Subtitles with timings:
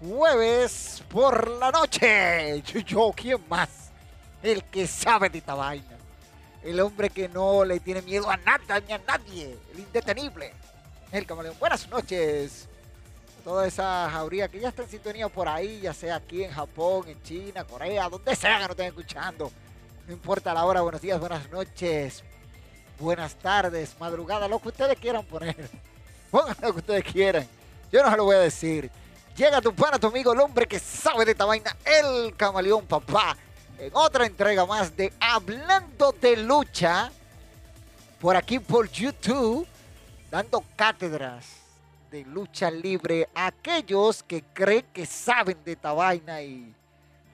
[0.00, 2.62] Jueves por la noche.
[2.62, 3.90] Yo, ¿quién más?
[4.42, 5.96] El que sabe de esta vaina.
[6.62, 9.56] El hombre que no le tiene miedo a nada ni a nadie.
[9.72, 10.52] El indetenible.
[11.12, 11.56] El camaleón.
[11.58, 12.68] Buenas noches.
[13.44, 17.08] Toda esa jauría que ya está en sintonía por ahí, ya sea aquí en Japón,
[17.08, 19.50] en China, Corea, donde sea que nos estén escuchando.
[20.06, 22.24] No importa la hora, buenos días, buenas noches,
[22.98, 25.56] buenas tardes, madrugada, lo que ustedes quieran poner.
[26.30, 27.48] Pongan lo que ustedes quieran.
[27.90, 28.90] Yo no se lo voy a decir.
[29.38, 33.36] Llega tu pana, tu amigo, el hombre que sabe de esta vaina, el camaleón papá,
[33.78, 37.12] en otra entrega más de Hablando de Lucha,
[38.20, 39.64] por aquí por YouTube,
[40.28, 41.46] dando cátedras
[42.10, 46.74] de lucha libre a aquellos que creen que saben de esta vaina y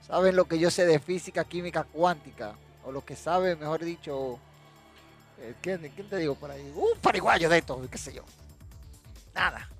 [0.06, 2.52] saben lo que yo sé de física, química cuántica,
[2.84, 4.38] o lo que sabe, mejor dicho,
[5.38, 6.70] eh, ¿quién, te digo por ahí?
[6.76, 8.24] Un pariguayo de esto, qué sé yo.
[9.34, 9.70] Nada.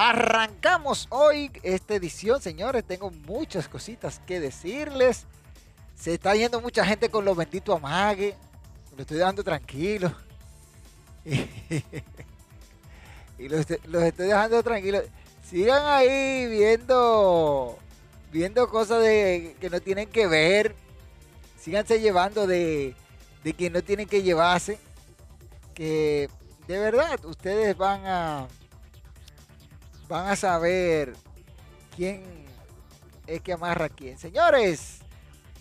[0.00, 2.84] Arrancamos hoy esta edición, señores.
[2.84, 5.26] Tengo muchas cositas que decirles.
[5.96, 8.36] Se está yendo mucha gente con los benditos amague.
[8.94, 10.12] Lo estoy dando tranquilo.
[11.24, 11.42] y
[13.48, 15.02] los, estoy dejando tranquilos.
[15.44, 17.76] Sigan ahí viendo
[18.30, 20.76] viendo cosas de, que no tienen que ver.
[21.60, 22.94] Síganse llevando de,
[23.42, 24.78] de que no tienen que llevarse.
[25.74, 26.30] Que
[26.68, 28.46] de verdad ustedes van a
[30.08, 31.14] van a saber
[31.94, 32.24] quién
[33.26, 34.18] es que amarra a quién.
[34.18, 35.00] Señores,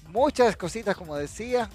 [0.08, 1.70] muchas cositas como decía,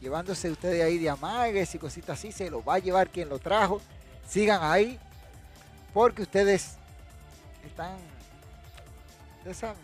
[0.00, 3.38] llevándose ustedes ahí de amagues y cositas así, se lo va a llevar quien lo
[3.38, 3.80] trajo.
[4.26, 4.98] Sigan ahí,
[5.92, 6.76] porque ustedes
[7.66, 7.96] están,
[9.38, 9.82] ustedes saben,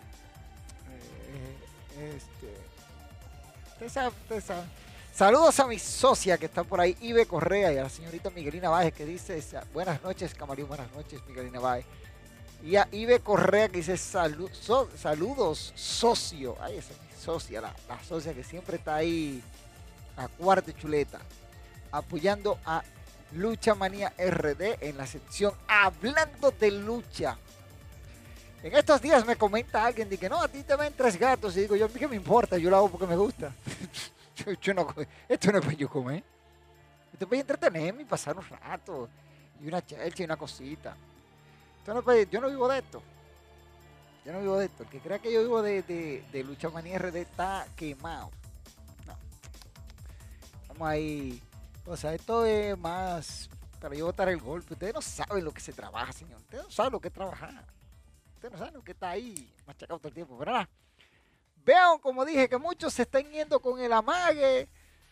[1.98, 2.54] eh, este,
[3.72, 4.80] ustedes saben, ustedes saben.
[5.12, 8.70] Saludos a mi socia que está por ahí, Ibe Correa, y a la señorita Miguelina
[8.70, 9.42] Baez que dice,
[9.74, 11.84] buenas noches, Camarín, buenas noches, Miguelina Baez.
[12.62, 16.56] Y a Ibe Correa que dice saludos, socio.
[16.60, 17.74] Ay, esa socia, la,
[18.06, 19.42] socia que siempre está ahí
[20.16, 21.20] a cuarta chuleta.
[21.90, 22.82] Apoyando a
[23.32, 27.38] Lucha Manía RD en la sección Hablando de Lucha.
[28.62, 31.56] En estos días me comenta alguien de que no, a ti te ven tres gatos.
[31.56, 33.54] Y digo, yo, a mí qué me importa, yo lo hago porque me gusta.
[34.36, 36.22] esto no es para yo comer.
[37.10, 39.08] Esto es para entretenerme y pasar un rato.
[39.62, 40.94] Y una chelcha y una cosita
[42.30, 43.02] yo no vivo de esto.
[44.24, 44.82] Yo no vivo de esto.
[44.82, 48.30] El que crea que yo vivo de, de, lucha manía RD está quemado.
[49.06, 49.16] No.
[50.68, 51.42] Vamos ahí.
[51.86, 53.48] O sea, esto es más
[53.80, 54.74] para yo botar el golpe.
[54.74, 56.38] Ustedes no saben lo que se trabaja, señor.
[56.40, 57.64] Ustedes no saben lo que es trabajar.
[58.34, 60.36] Ustedes no saben lo que está ahí machacado todo el tiempo.
[60.36, 60.68] ¿verdad?
[61.64, 64.68] Vean, como dije, que muchos se están yendo con el amague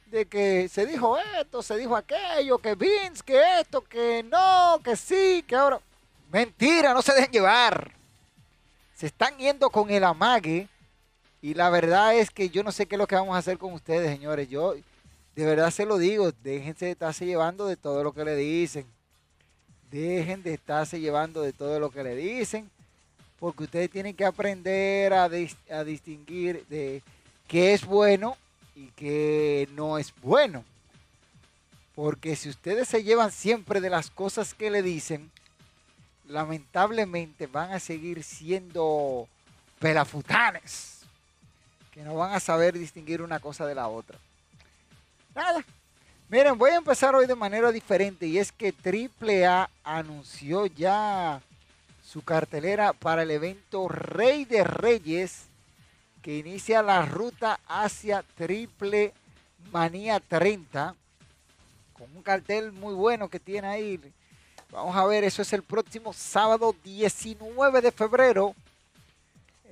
[0.07, 4.97] de que se dijo esto, se dijo aquello, que Vince, que esto, que no, que
[4.97, 5.81] sí, que ahora.
[6.31, 7.93] Mentira, no se dejen llevar.
[8.95, 10.69] Se están yendo con el amague.
[11.41, 13.59] Y la verdad es que yo no sé qué es lo que vamos a hacer
[13.59, 14.49] con ustedes, señores.
[14.49, 14.75] Yo
[15.37, 18.85] de verdad se lo digo, déjense de estarse llevando de todo lo que le dicen.
[19.91, 22.69] Dejen de estarse llevando de todo lo que le dicen.
[23.39, 25.31] Porque ustedes tienen que aprender a,
[25.71, 27.03] a distinguir de
[27.47, 28.37] qué es bueno
[28.75, 30.65] y qué no es bueno.
[31.95, 35.31] Porque si ustedes se llevan siempre de las cosas que le dicen,
[36.29, 39.29] lamentablemente van a seguir siendo
[39.79, 41.01] pelafutanes,
[41.91, 44.19] que no van a saber distinguir una cosa de la otra.
[45.35, 45.65] Nada,
[46.31, 51.41] Miren, voy a empezar hoy de manera diferente y es que AAA anunció ya
[52.05, 55.47] su cartelera para el evento Rey de Reyes
[56.21, 59.15] que inicia la ruta hacia Triple
[59.73, 60.95] Manía 30
[61.95, 63.99] con un cartel muy bueno que tiene ahí.
[64.71, 68.55] Vamos a ver, eso es el próximo sábado 19 de febrero.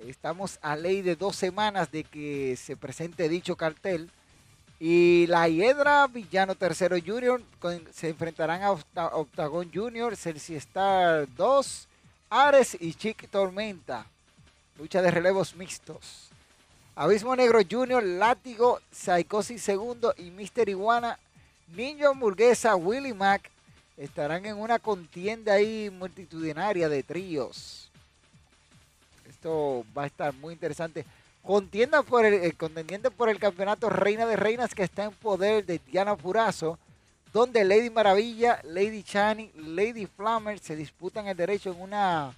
[0.06, 4.10] Estamos a ley de dos semanas de que se presente dicho cartel.
[4.80, 7.42] Y la Hiedra Villano Tercero Junior
[7.92, 11.88] se enfrentarán a Octagon Junior, Celsi Star 2,
[12.30, 14.06] Ares y Chic Tormenta.
[14.78, 16.30] Lucha de relevos mixtos.
[16.94, 21.18] Abismo Negro Junior, Látigo, Psicosis Segundo y Mister Iguana,
[21.74, 23.50] Niño Hamburguesa, Willy Mac
[23.96, 27.90] estarán en una contienda ahí multitudinaria de tríos.
[29.28, 31.04] Esto va a estar muy interesante
[31.46, 35.80] contienda por el, contendiente por el campeonato Reina de Reinas que está en poder de
[35.86, 36.78] Diana Purazo,
[37.32, 42.34] donde Lady Maravilla, Lady Chani, Lady Flammer se disputan el derecho en una,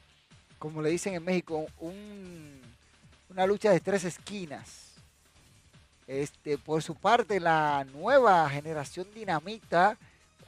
[0.59, 1.67] como le dicen en México,
[3.31, 4.89] una lucha de tres esquinas.
[6.07, 9.97] Este, por su parte, la nueva generación dinamita,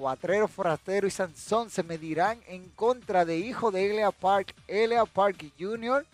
[0.01, 5.53] Cuatrero, Forastero y Sansón se medirán en contra de hijo de Elia Park, Elia Park
[5.59, 6.07] Jr.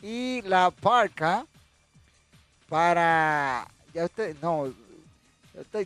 [0.00, 1.44] y la Parca
[2.68, 4.72] para, ya ustedes, no,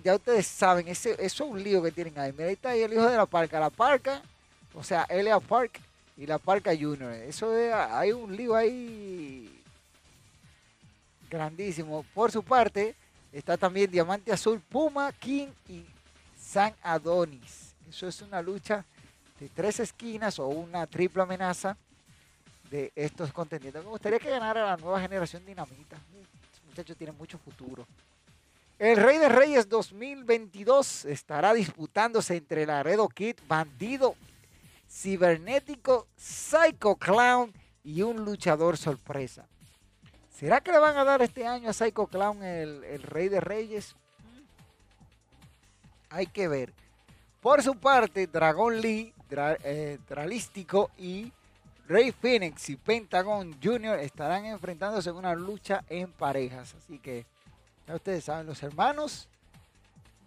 [0.04, 2.30] ya ustedes saben, ese, eso es un lío que tienen ahí.
[2.32, 4.20] Mira, ahí está ahí el hijo de la parca, la parca,
[4.74, 5.80] o sea, Elia Park
[6.18, 7.10] y la parca Junior.
[7.10, 9.62] Eso es, hay un lío ahí
[11.30, 12.04] grandísimo.
[12.12, 12.94] Por su parte,
[13.32, 15.86] está también Diamante Azul, Puma, King y
[16.54, 17.74] San Adonis.
[17.88, 18.84] Eso es una lucha
[19.40, 21.76] de tres esquinas o una triple amenaza
[22.70, 23.82] de estos contendientes.
[23.82, 25.96] Me gustaría que ganara la nueva generación dinamita
[26.64, 27.84] muchacho tiene mucho futuro.
[28.78, 34.14] El Rey de Reyes 2022 estará disputándose entre Laredo Kid, Bandido,
[34.88, 37.52] Cibernético, Psycho Clown
[37.82, 39.48] y un luchador sorpresa.
[40.30, 43.96] ¿Será que le van a dar este año a Psycho Clown el, Rey de Reyes?
[46.14, 46.72] Hay que ver.
[47.42, 49.12] Por su parte, Dragon Lee,
[49.64, 51.32] eh, Dralístico y
[51.88, 53.98] Rey Phoenix y Pentagon Jr.
[53.98, 56.74] estarán enfrentándose en una lucha en parejas.
[56.74, 57.26] Así que
[57.88, 59.28] ya ustedes saben, los hermanos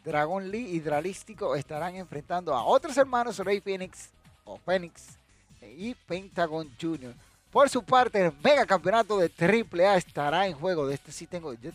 [0.03, 4.09] Dragon Lee y Dralístico estarán enfrentando a otros hermanos, Rey Phoenix
[4.43, 5.17] o Phoenix
[5.61, 7.13] y Pentagon Jr.
[7.49, 10.85] Por su parte, el mega campeonato de AAA estará en juego.
[10.85, 11.71] De este sí tengo, yo,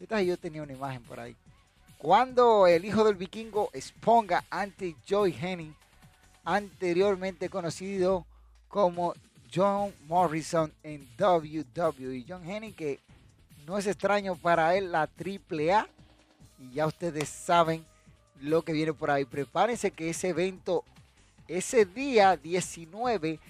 [0.00, 1.36] yo tenía una imagen por ahí.
[2.04, 5.74] Cuando el hijo del vikingo exponga ante Joy Henning,
[6.44, 8.26] anteriormente conocido
[8.68, 9.14] como
[9.50, 12.26] John Morrison en WWE.
[12.28, 13.00] John Henning, que
[13.66, 15.88] no es extraño para él la AAA.
[16.60, 17.82] Y ya ustedes saben
[18.38, 19.24] lo que viene por ahí.
[19.24, 20.84] Prepárense que ese evento,
[21.48, 23.40] ese día 19,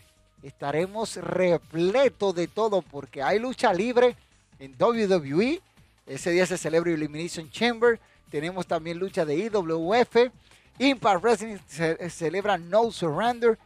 [0.45, 4.14] estaremos repleto de todo porque hay lucha libre
[4.61, 5.61] en WWE.
[6.07, 7.99] Ese día se celebra Elimination Chamber.
[8.35, 10.33] Tenemos también lucha de IWF.
[10.81, 13.57] Impact Wrestling se celebra No Surrender.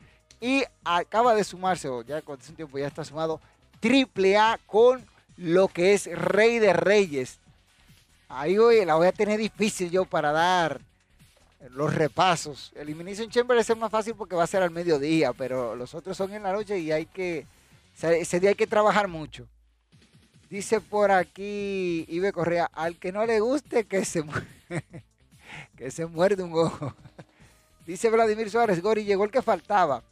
[0.42, 3.40] Y acaba de sumarse, o ya con tiempo ya está sumado,
[3.80, 5.02] Triple A con
[5.38, 7.38] lo que es Rey de Reyes.
[8.28, 10.82] Ahí hoy la voy a tener difícil yo para dar
[11.70, 12.70] los repasos.
[12.76, 16.14] Elimination Chamber es el más fácil porque va a ser al mediodía, pero los otros
[16.14, 17.46] son en la noche y hay que,
[18.02, 19.46] ese día hay que trabajar mucho.
[20.50, 24.22] Dice por aquí Ibe Correa, al que no le guste que se,
[25.76, 26.94] que se muerde un ojo.
[27.87, 30.02] Dice Vladimir Suárez, Gori, llegó el que faltaba.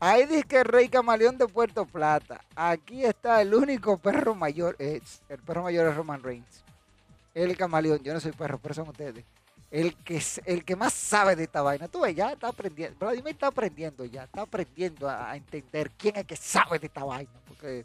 [0.00, 2.40] Ahí dice que Rey Camaleón de Puerto Plata.
[2.54, 4.76] Aquí está el único perro mayor.
[4.78, 5.02] el
[5.44, 6.62] perro mayor es Roman Reigns.
[7.34, 8.00] El camaleón.
[8.02, 9.24] Yo no soy perro, pero son ustedes.
[9.70, 11.88] El que, el que más sabe de esta vaina.
[11.88, 12.96] Tú ves, ya está aprendiendo.
[12.98, 14.24] Vladimir está aprendiendo ya.
[14.24, 17.32] Está aprendiendo a, entender quién es que sabe de esta vaina.
[17.48, 17.84] Porque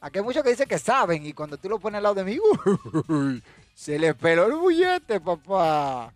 [0.00, 1.24] aquí hay muchos que dicen que saben.
[1.26, 2.38] Y cuando tú lo pones al lado de mí,
[3.74, 6.12] se le peló el billete, papá.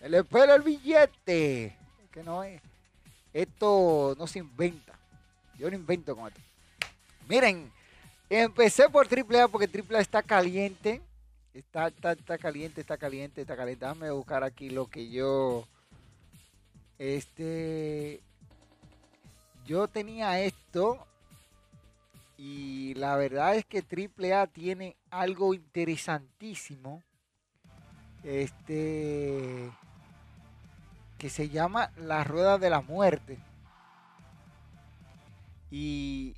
[0.00, 1.76] Se le peló el billete.
[2.10, 2.60] Que no es.
[3.32, 4.98] Esto no se inventa.
[5.58, 6.40] Yo no invento con esto.
[7.28, 7.70] Miren,
[8.30, 11.02] empecé por AAA porque AAA está caliente.
[11.52, 13.84] Está, está, caliente, está caliente, está caliente.
[13.84, 15.66] Déjame buscar aquí lo que yo.
[16.98, 18.20] Este.
[19.66, 21.04] Yo tenía esto.
[22.38, 27.02] Y la verdad es que AAA tiene algo interesantísimo.
[28.22, 29.70] Este
[31.18, 33.40] que se llama La Rueda de la Muerte.
[35.68, 36.36] Y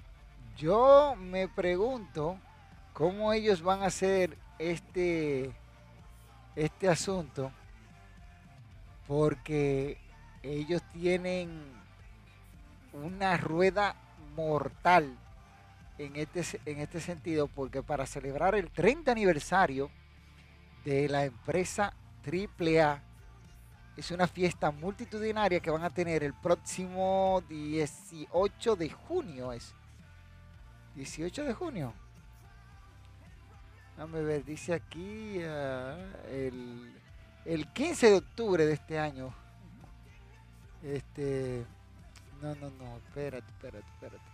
[0.57, 2.39] yo me pregunto
[2.95, 5.53] cómo ellos van a hacer este,
[6.57, 7.53] este asunto.
[9.07, 9.99] porque
[10.45, 11.51] ellos tienen
[12.93, 13.97] una rueda
[14.37, 15.19] mortal
[16.01, 19.91] en este, en este sentido, porque para celebrar el 30 aniversario
[20.85, 21.93] de la empresa
[22.25, 23.03] AAA,
[23.97, 29.53] es una fiesta multitudinaria que van a tener el próximo 18 de junio.
[29.53, 29.75] Es
[30.95, 31.93] 18 de junio.
[33.97, 35.99] Déjame ver, dice aquí ah,
[36.31, 36.95] el,
[37.45, 39.35] el 15 de octubre de este año.
[40.83, 41.67] Este.
[42.41, 44.30] No, no, no, espérate, espérate, espérate.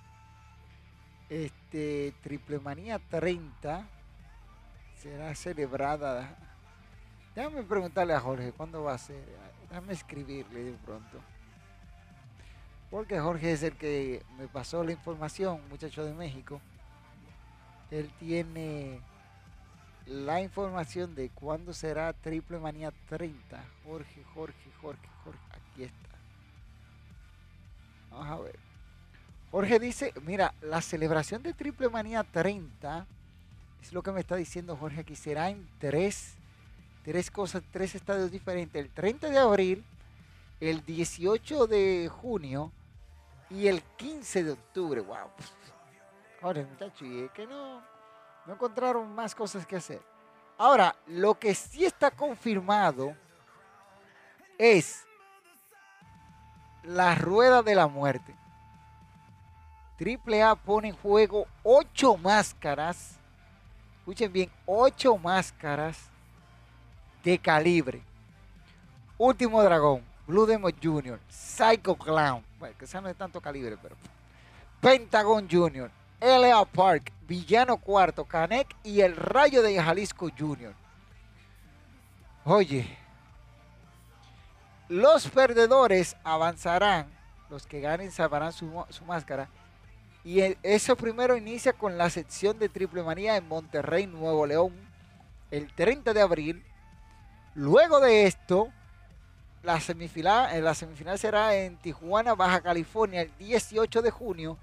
[1.28, 3.86] Este, Triple Manía 30
[4.96, 6.36] será celebrada.
[7.34, 9.22] Déjame preguntarle a Jorge cuándo va a ser.
[9.68, 11.20] Déjame escribirle de pronto.
[12.90, 16.60] Porque Jorge es el que me pasó la información, muchacho de México.
[17.90, 19.00] Él tiene
[20.06, 23.64] la información de cuándo será Triple Manía 30.
[23.84, 25.40] Jorge, Jorge, Jorge, Jorge.
[25.50, 26.16] Aquí está.
[28.10, 28.65] Vamos a ver.
[29.50, 33.06] Jorge dice, mira, la celebración de Triple Manía 30,
[33.80, 36.34] es lo que me está diciendo Jorge aquí, será en tres,
[37.04, 38.82] tres cosas, tres estadios diferentes.
[38.82, 39.84] El 30 de abril,
[40.60, 42.72] el 18 de junio
[43.48, 45.00] y el 15 de octubre.
[45.00, 45.30] Wow.
[46.40, 47.80] Jorge, muchacho, y es que no,
[48.46, 50.02] no encontraron más cosas que hacer.
[50.58, 53.14] Ahora, lo que sí está confirmado
[54.58, 55.04] es
[56.82, 58.34] la rueda de la muerte.
[59.96, 63.16] Triple A pone en juego ocho máscaras.
[63.98, 65.98] Escuchen bien, ocho máscaras
[67.24, 68.02] de calibre.
[69.18, 73.96] Último Dragón, Blue Demon Jr., Psycho Clown, bueno, esa no es tanto calibre, pero
[74.80, 76.64] Pentagon Jr., L.A.
[76.64, 80.74] Park, Villano Cuarto, Canek y el Rayo de Jalisco Jr.
[82.44, 82.96] Oye,
[84.88, 87.06] los perdedores avanzarán,
[87.50, 88.66] los que ganen salvarán su,
[89.06, 89.48] máscara.
[90.26, 94.72] Y eso primero inicia con la sección de Triple Manía en Monterrey, Nuevo León,
[95.52, 96.64] el 30 de abril.
[97.54, 98.72] Luego de esto,
[99.62, 104.58] la semifinal, la semifinal será en Tijuana, Baja California, el 18 de junio.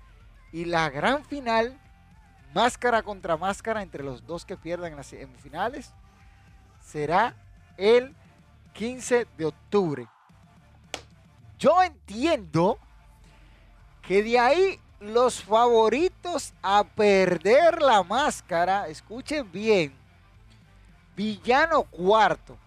[0.52, 1.80] Y la gran final,
[2.54, 5.94] máscara contra máscara entre los dos que pierdan en las semifinales,
[6.82, 7.38] será
[7.78, 8.14] el
[8.74, 10.08] 15 de octubre.
[11.58, 12.78] Yo entiendo
[14.02, 19.94] que de ahí los favoritos a perder la máscara, escuchen bien,
[21.16, 22.58] Villano Cuarto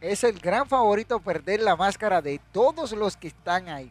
[0.00, 3.90] es el gran favorito a perder la máscara de todos los que están ahí.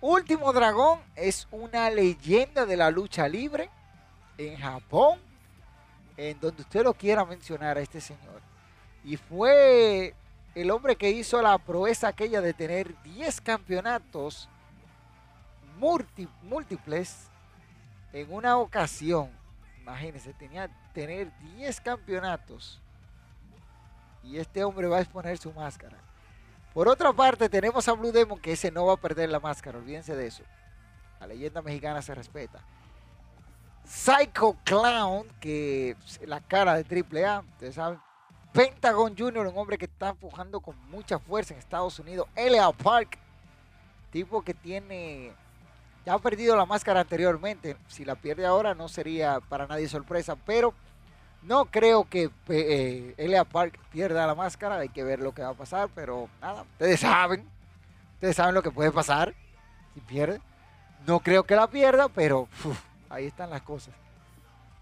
[0.00, 3.70] Último Dragón es una leyenda de la lucha libre
[4.36, 5.18] en Japón,
[6.16, 8.40] en donde usted lo quiera mencionar a este señor.
[9.04, 10.14] Y fue
[10.54, 14.48] el hombre que hizo la proeza aquella de tener 10 campeonatos
[15.78, 17.28] múltiples
[18.12, 19.30] en una ocasión.
[19.80, 22.80] Imagínense, tenía tener 10 campeonatos.
[24.22, 25.96] Y este hombre va a exponer su máscara.
[26.74, 29.78] Por otra parte, tenemos a Blue Demon que ese no va a perder la máscara,
[29.78, 30.42] olvídense de eso.
[31.20, 32.60] La leyenda mexicana se respeta.
[33.84, 37.98] Psycho Clown, que la cara de AAA, ustedes saben.
[38.52, 42.28] Pentagon Jr., un hombre que está empujando con mucha fuerza en Estados Unidos.
[42.34, 42.70] L.A.
[42.72, 43.18] Park,
[44.10, 45.32] tipo que tiene.
[46.06, 47.76] Ya ha perdido la máscara anteriormente.
[47.88, 50.36] Si la pierde ahora, no sería para nadie sorpresa.
[50.36, 50.72] Pero
[51.42, 55.50] no creo que eh, Elia Park pierda la máscara, hay que ver lo que va
[55.50, 57.48] a pasar, pero nada, ustedes saben,
[58.14, 59.34] ustedes saben lo que puede pasar
[59.94, 60.40] si pierde.
[61.06, 62.48] No creo que la pierda, pero
[63.08, 63.94] ahí están las cosas.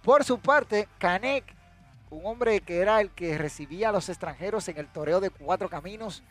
[0.02, 1.44] Por su parte, Canek,
[2.10, 5.68] un hombre que era el que recibía a los extranjeros en el toreo de cuatro
[5.68, 6.22] caminos,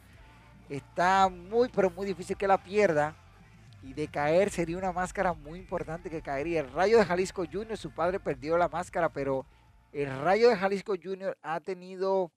[0.69, 3.13] está muy, pero muy difícil que la pierda.
[3.85, 6.61] Y de caer sería una máscara muy importante que caería.
[6.61, 9.45] El Rayo de Jalisco Junior, su padre perdió la máscara, pero
[9.93, 12.31] el Rayo de Jalisco Junior ha tenido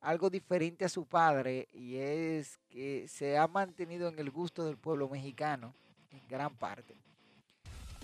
[0.00, 4.76] algo diferente a su padre y es que se ha mantenido en el gusto del
[4.76, 5.74] pueblo mexicano
[6.10, 6.96] en gran parte.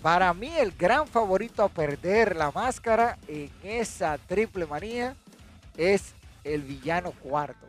[0.01, 5.15] Para mí el gran favorito a perder la máscara en esa triple manía
[5.75, 7.68] es el villano cuarto.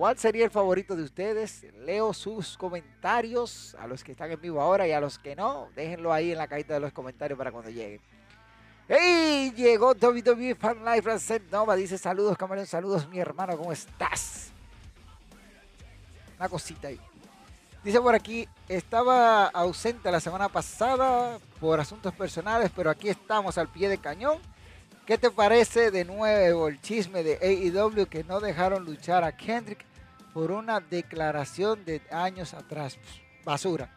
[0.00, 1.66] ¿Cuál sería el favorito de ustedes?
[1.84, 5.68] Leo sus comentarios a los que están en vivo ahora y a los que no,
[5.76, 8.00] déjenlo ahí en la cajita de los comentarios para cuando lleguen.
[8.88, 9.52] ¡Hey!
[9.54, 11.76] Llegó WWE Fan Life Reset Nova.
[11.76, 12.64] Dice saludos, camarón.
[12.64, 13.58] Saludos, mi hermano.
[13.58, 14.52] ¿Cómo estás?
[16.38, 16.98] Una cosita ahí.
[17.84, 23.68] Dice por aquí, estaba ausente la semana pasada por asuntos personales, pero aquí estamos al
[23.68, 24.38] pie de cañón.
[25.04, 29.89] ¿Qué te parece de nuevo el chisme de AEW que no dejaron luchar a Kendrick
[30.32, 32.98] por una declaración de años atrás.
[33.44, 33.90] Basura.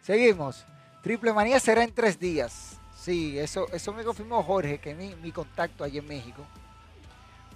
[0.00, 0.64] Seguimos.
[1.02, 2.78] Triple manía será en tres días.
[2.96, 6.44] Sí, eso, eso me confirmó Jorge, que mi, mi contacto allí en México.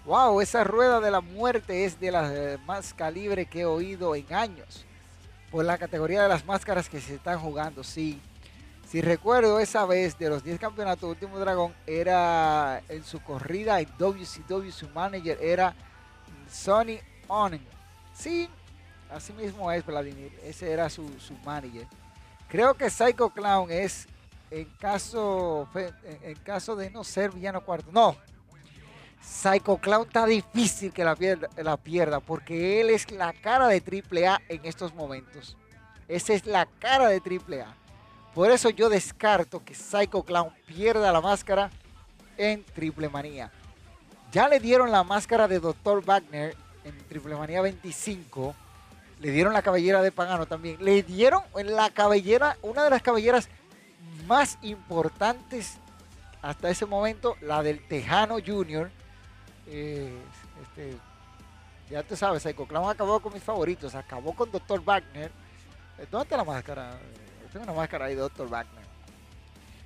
[0.04, 4.14] Wow, esa rueda de la muerte es de las eh, más calibre que he oído
[4.14, 4.84] en años.
[5.50, 8.20] Por la categoría de las máscaras que se están jugando, sí.
[8.88, 13.88] Si recuerdo esa vez de los 10 campeonatos Último Dragón, era en su corrida en
[13.98, 15.74] WCW, su manager era
[16.48, 17.75] Sonny Onen.
[18.16, 18.48] Sí,
[19.10, 21.86] así mismo es Vladimir, ese era su, su manager.
[22.48, 24.08] Creo que Psycho Clown es
[24.50, 27.90] en caso, en caso de no ser villano cuarto.
[27.92, 28.16] No,
[29.20, 33.82] Psycho Clown está difícil que la pierda, la pierda porque él es la cara de
[33.82, 35.56] AAA en estos momentos.
[36.08, 37.74] Esa es la cara de AAA.
[38.34, 41.70] Por eso yo descarto que Psycho Clown pierda la máscara
[42.36, 43.50] en Triple Manía.
[44.30, 46.04] Ya le dieron la máscara de Dr.
[46.04, 46.56] Wagner
[46.86, 48.54] en Triple Manía 25.
[49.20, 50.76] Le dieron la cabellera de Pagano también.
[50.84, 53.48] Le dieron la cabellera, una de las cabelleras
[54.26, 55.78] más importantes
[56.42, 58.90] hasta ese momento, la del Tejano Jr.
[59.66, 60.96] este,
[61.90, 63.94] ya tú sabes, Psycho Clown acabó con mis favoritos.
[63.94, 64.80] Acabó con Dr.
[64.84, 65.30] Wagner.
[66.10, 66.98] ¿Dónde está la máscara?
[67.52, 68.48] Tengo una máscara ahí de Dr.
[68.48, 68.84] Wagner.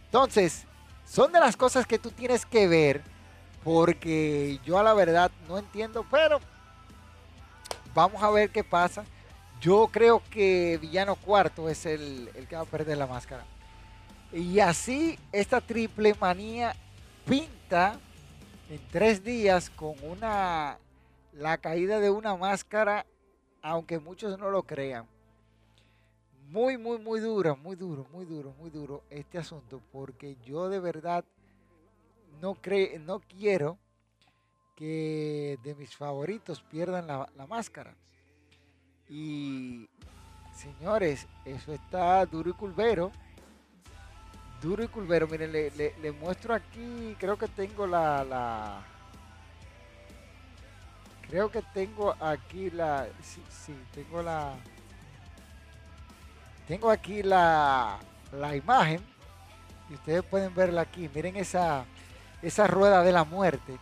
[0.07, 0.65] Entonces,
[1.07, 3.03] son de las cosas que tú tienes que ver.
[3.63, 6.05] Porque yo a la verdad no entiendo.
[6.11, 6.41] Pero
[7.95, 9.05] vamos a ver qué pasa.
[9.61, 13.45] Yo creo que Villano Cuarto es el, el que va a perder la máscara.
[14.33, 16.75] Y así esta triple manía
[17.27, 17.99] pinta
[18.71, 20.79] en tres días con una
[21.33, 23.07] la caída de una máscara,
[23.63, 25.07] aunque muchos no lo crean
[26.51, 30.81] muy, muy, muy duro, muy duro, muy duro, muy duro este asunto, porque yo de
[30.81, 31.25] verdad
[32.41, 33.79] no, cre no quiero
[34.81, 37.95] que de mis favoritos pierdan la, máscara.
[39.07, 39.87] Y
[40.55, 43.13] señores, eso está duro y culvero.
[44.63, 45.29] Duro y culvero.
[45.29, 48.83] Miren, le, muestro aquí, creo que tengo la, la,
[51.29, 53.07] Creo que tengo aquí la...
[53.23, 54.55] Sí, sí, tengo la...
[56.67, 57.99] Tengo aquí la,
[58.57, 59.05] imagen
[59.91, 61.11] y ustedes pueden verla aquí.
[61.15, 61.85] Miren esa,
[62.41, 63.79] esa rueda de la muerte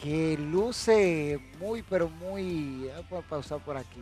[0.00, 2.88] que luce muy, pero muy...
[3.10, 4.00] Voy a pausar por aquí.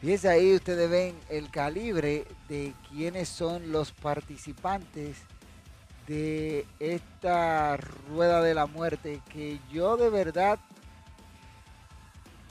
[0.00, 5.16] Fíjense ahí, ustedes ven el calibre de quiénes son los participantes
[6.06, 10.58] de esta rueda de la muerte que yo de verdad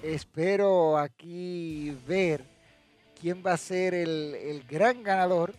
[0.03, 2.43] espero aquí ver
[3.19, 5.53] quién va a ser el, gran ganador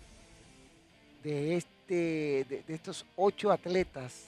[1.25, 4.27] de, este, de, estos ocho atletas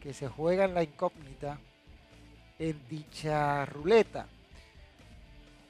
[0.00, 1.58] que se juegan la incógnita
[2.58, 4.26] en dicha ruleta.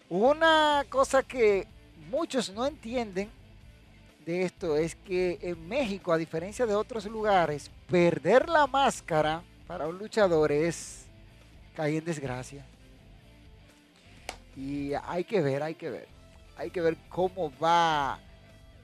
[0.09, 1.66] Una cosa que
[2.11, 3.31] muchos no entienden
[4.25, 9.87] de esto es que en México, a diferencia de otros lugares, perder la máscara para
[9.87, 11.07] un luchador es
[11.75, 12.64] caer en desgracia.
[14.57, 16.14] Y hay que ver, hay que ver
[16.57, 18.18] hay que ver cómo va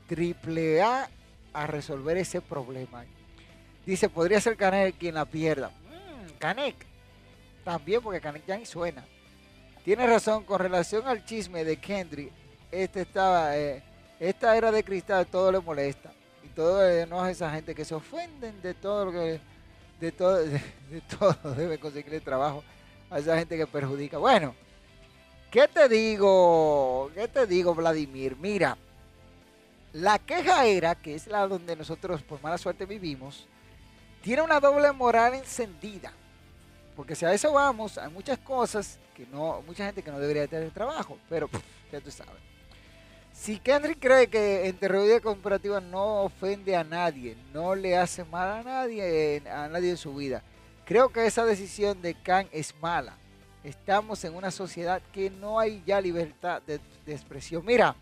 [0.09, 1.09] AAA
[1.53, 3.05] a resolver ese problema.
[3.87, 5.69] Dice, podría ser Canek quien la pierda.
[5.69, 6.39] Mm.
[7.65, 9.05] También porque Canek ya ni suena.
[9.85, 12.33] Tiene razón con relación al chisme de Kendrick.
[12.71, 13.83] Este estaba, eh,
[14.19, 16.13] esta era de cristal, todo le molesta.
[16.45, 19.41] Y todo le enoja a esa gente que se ofenden de todo lo que,
[20.01, 22.63] de todo, de, de todo debe conseguir el trabajo
[23.11, 24.19] a esa gente que perjudica.
[24.19, 24.55] Bueno,
[25.51, 27.11] ¿Qué te digo?
[27.13, 28.37] ¿Qué te digo, Vladimir?
[28.37, 28.79] Mira,
[29.93, 33.49] la queja era, que es la donde nosotros por mala suerte vivimos,
[34.23, 36.13] tiene una doble moral encendida.
[37.01, 40.47] Porque si a eso vamos, hay muchas cosas que no, mucha gente que no debería
[40.47, 41.49] tener trabajo, pero
[41.91, 42.35] ya tú sabes.
[43.33, 48.51] Si Kendrick cree que en terrorismo comparativa no ofende a nadie, no le hace mal
[48.51, 50.43] a nadie, a nadie en su vida,
[50.85, 53.17] creo que esa decisión de Khan es mala
[53.65, 57.65] estamos en una sociedad que no hay ya libertad de, expresión.
[57.65, 57.97] Mira,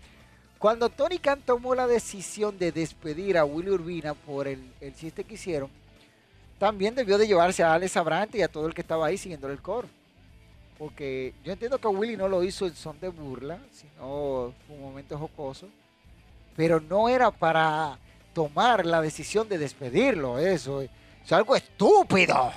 [0.58, 5.34] cuando Tony Khan tomó la decisión de despedir a Willy Urbina por el, chiste que
[5.34, 5.70] hicieron,
[6.58, 9.48] también debió de llevarse a Alex Abrante y a todo el que estaba ahí siguiendo
[9.48, 9.88] el coro.
[10.78, 15.18] Porque yo entiendo que Willy no lo hizo en son de burla, sino un momento
[15.18, 15.68] jocoso.
[16.56, 17.98] Pero no era para
[18.32, 20.82] tomar la decisión de despedirlo, eso.
[20.82, 22.52] Es algo estúpido.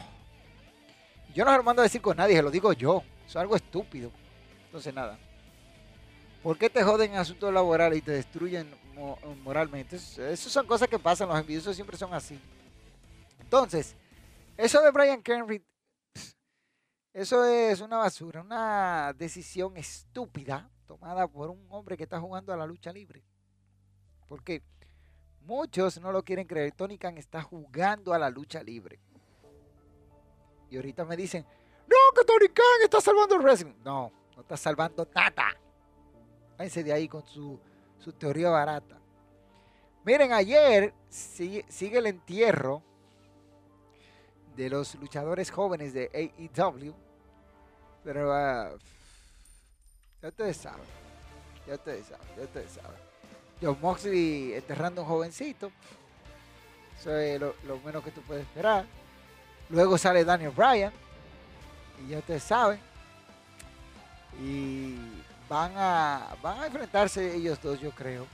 [1.33, 3.03] Yo no lo mando a decir con nadie, se lo digo yo.
[3.27, 4.11] es algo estúpido.
[4.65, 5.17] Entonces, nada.
[6.43, 8.67] ¿Por qué te joden en asuntos laborales y te destruyen
[9.43, 9.95] moralmente?
[9.95, 12.39] Esas son cosas que pasan, los envidiosos siempre son así.
[13.51, 13.97] Entonces,
[14.55, 15.61] eso de Brian Kenry,
[17.11, 22.55] Eso es una basura, una decisión estúpida tomada por un hombre que está jugando a
[22.55, 23.25] la lucha libre.
[24.29, 24.63] Porque
[25.41, 26.71] muchos no lo quieren creer.
[26.71, 29.01] Tony Khan está jugando a la lucha libre.
[30.69, 31.45] Y ahorita me dicen,
[31.87, 33.75] no, que Tony Khan está salvando el wrestling.
[33.83, 35.59] No, no está salvando nada.
[36.57, 37.59] Váyanse de ahí con su,
[37.97, 38.97] su teoría barata.
[40.05, 42.85] Miren, ayer sigue el entierro
[44.61, 46.93] de los luchadores jóvenes de AEW.
[48.03, 48.31] Pero
[50.21, 50.85] ya ustedes saben.
[51.65, 52.99] Ya ustedes saben, ya ustedes saben.
[53.59, 55.71] John Moxley enterrando un jovencito.
[56.99, 58.85] Eso es lo, menos que tú puedes esperar.
[59.69, 60.93] Luego sale Daniel Bryan.
[62.03, 62.79] Y ya ustedes saben.
[64.43, 64.95] Y
[65.49, 68.27] van a, van a enfrentarse ellos dos, yo creo.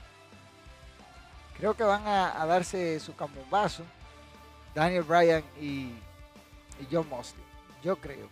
[1.56, 3.82] Creo que van a, a darse su camombazo.
[4.74, 5.92] Daniel Bryan y
[6.80, 7.42] y John Mosley.
[7.82, 8.28] Yo creo.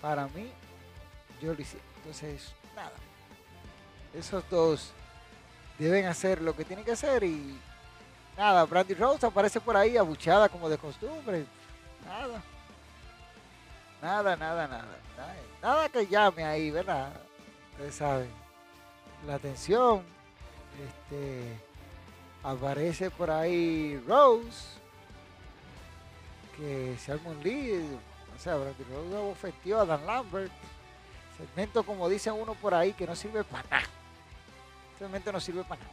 [0.00, 0.50] Para mí,
[1.40, 1.78] yo lo hice.
[1.98, 2.92] Entonces, nada.
[4.14, 4.92] Esos dos
[5.78, 7.58] deben hacer lo que tienen que hacer y
[8.36, 11.44] nada, Brandy Rose aparece por ahí abucheada como de costumbre.
[12.04, 12.42] Nada.
[14.00, 14.96] Nada, nada, nada.
[15.62, 17.12] Nada, que llame ahí, ¿verdad?
[17.72, 18.30] Ustedes saben.
[19.26, 20.02] La atención.
[20.86, 21.58] Este
[22.42, 24.78] aparece por ahí Rose
[26.56, 27.84] que se arma un lead,
[28.36, 30.52] o sea, luego ofendió a Dan Lambert.
[31.36, 33.86] Segmento, como dice uno por ahí, que no sirve para nada.
[34.98, 35.92] Segmento no sirve para nada.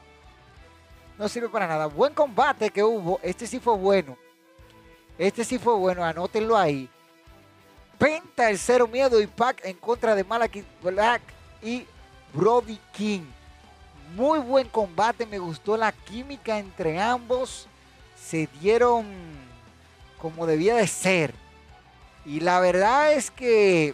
[1.18, 1.86] No sirve para nada.
[1.88, 3.20] Buen combate que hubo.
[3.22, 4.18] Este sí fue bueno.
[5.18, 6.04] Este sí fue bueno.
[6.04, 6.90] Anótenlo ahí.
[7.98, 11.22] Penta el cero miedo y pack en contra de Malachi Black
[11.62, 11.86] y
[12.34, 13.26] Brody King.
[14.16, 15.26] Muy buen combate.
[15.26, 17.68] Me gustó la química entre ambos.
[18.16, 19.06] Se dieron
[20.24, 21.36] como debía de ser.
[22.26, 23.94] Y la verdad es que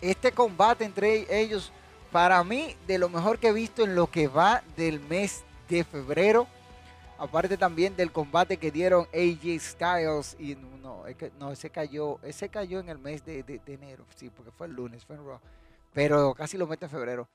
[0.00, 1.72] este combate entre ellos,
[2.12, 5.82] para mí, de lo mejor que he visto en lo que va del mes de
[5.82, 6.46] febrero.
[7.18, 11.02] Aparte también del combate que dieron AJ Styles y no,
[11.40, 15.04] no ese cayó, ese cayó en el mes de, enero, sí, porque fue el lunes,
[15.04, 15.40] fue en Raw,
[15.92, 17.26] pero casi lo mete en febrero.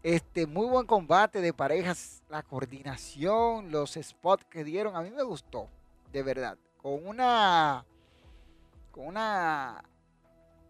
[0.00, 5.22] Este, muy buen combate de parejas, la coordinación, los spots que dieron, a mí me
[5.24, 5.68] gustó,
[6.12, 7.82] de verdad con una
[8.90, 9.82] con una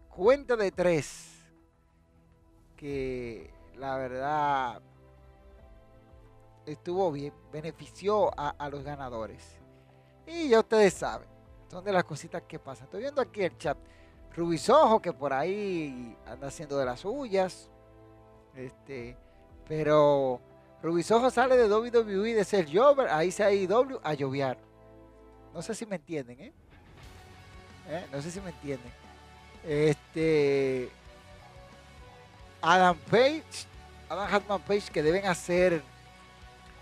[0.07, 1.43] cuenta de tres
[2.77, 4.81] que la verdad
[6.65, 9.57] estuvo bien, benefició a, los ganadores.
[10.25, 11.27] Y ya ustedes saben,
[11.69, 12.85] son de las cositas que pasan.
[12.85, 13.77] Estoy viendo aquí el chat.
[14.33, 17.69] Rubisojo, que por ahí anda haciendo de las suyas.
[18.55, 19.17] Este,
[19.67, 20.39] pero
[20.81, 24.64] Rubisojo sale de WWE de ser Jover, ahí se ha ido a lloviar.
[25.55, 26.51] No sé si me entienden, ¿eh?
[27.87, 28.05] ¿eh?
[28.11, 28.91] No sé si me entienden.
[29.65, 30.89] Este.
[32.61, 33.43] Adam Page,
[34.09, 35.81] Adam Hartman Page, que deben hacer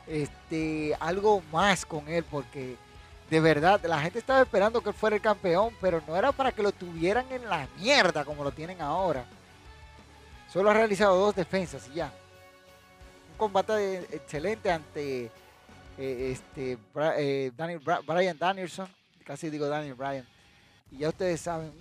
[0.07, 2.75] este, algo más con él, porque
[3.29, 6.51] de verdad la gente estaba esperando que él fuera el campeón, pero no era para
[6.51, 9.23] que lo tuvieran en la mierda como lo tienen ahora.
[10.51, 12.11] Solo ha realizado dos defensas y ya.
[13.33, 15.29] Un combate excelente ante
[15.97, 16.77] eh, este,
[17.17, 18.87] eh, Daniel, Brian Danielson,
[19.23, 20.27] casi digo Daniel Bryan.
[20.91, 21.71] Y ya ustedes saben,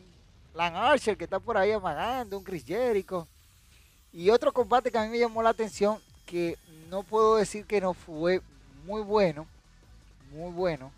[0.55, 3.27] Lan Archer que está por ahí amagando, un Chris Jericho.
[4.13, 6.59] Y otro combate que a mí me llamó la atención, que
[6.91, 8.43] no puedo decir que no fue
[8.85, 9.47] muy bueno,
[10.31, 10.93] muy bueno.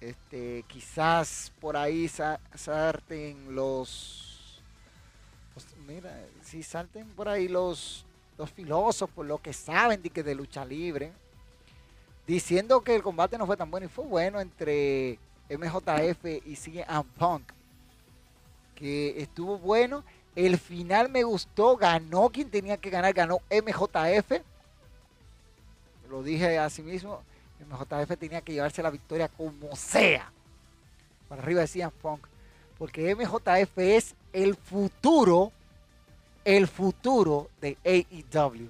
[0.00, 4.60] Este, quizás por ahí salten los,
[5.86, 8.04] mira, si salten por ahí los,
[8.36, 11.12] los filósofos, los que saben de que de lucha libre
[12.26, 15.18] diciendo que el combate no fue tan bueno y fue bueno entre
[15.50, 17.42] MJF y CM Punk,
[18.74, 20.04] que estuvo bueno.
[20.34, 24.40] El final me gustó, ganó quien tenía que ganar, ganó MJF.
[26.10, 27.22] Lo dije así mismo,
[27.68, 30.30] MJF tenía que llevarse la victoria como sea.
[31.28, 32.26] Para arriba de CM Punk.
[32.78, 35.52] Porque MJF es el futuro,
[36.44, 38.68] el futuro de AEW.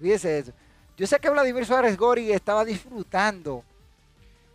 [0.00, 0.52] Fíjese eso.
[0.96, 3.62] Yo sé que Vladimir Suárez Gori estaba disfrutando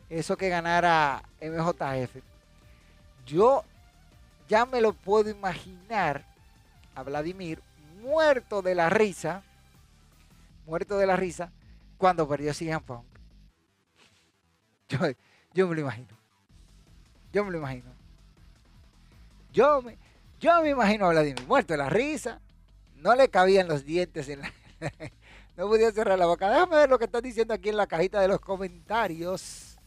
[0.10, 2.16] eso que ganara MJF.
[3.26, 3.64] Yo
[4.50, 6.26] ya me lo puedo imaginar
[6.96, 7.62] a Vladimir
[8.02, 9.44] muerto de la risa,
[10.66, 11.52] muerto de la risa,
[11.98, 13.06] cuando perdió CM Punk.
[14.90, 15.00] Yo,
[15.54, 16.18] yo me lo imagino.
[17.32, 17.92] Yo me lo imagino.
[19.54, 19.98] Yo me,
[20.40, 22.42] yo me imagino a Vladimir muerto de la risa.
[22.96, 24.52] No le cabían los dientes en la,
[25.58, 26.50] no podía cerrar la boca.
[26.50, 29.78] Déjame ver lo que están diciendo aquí en la cajita de los comentarios.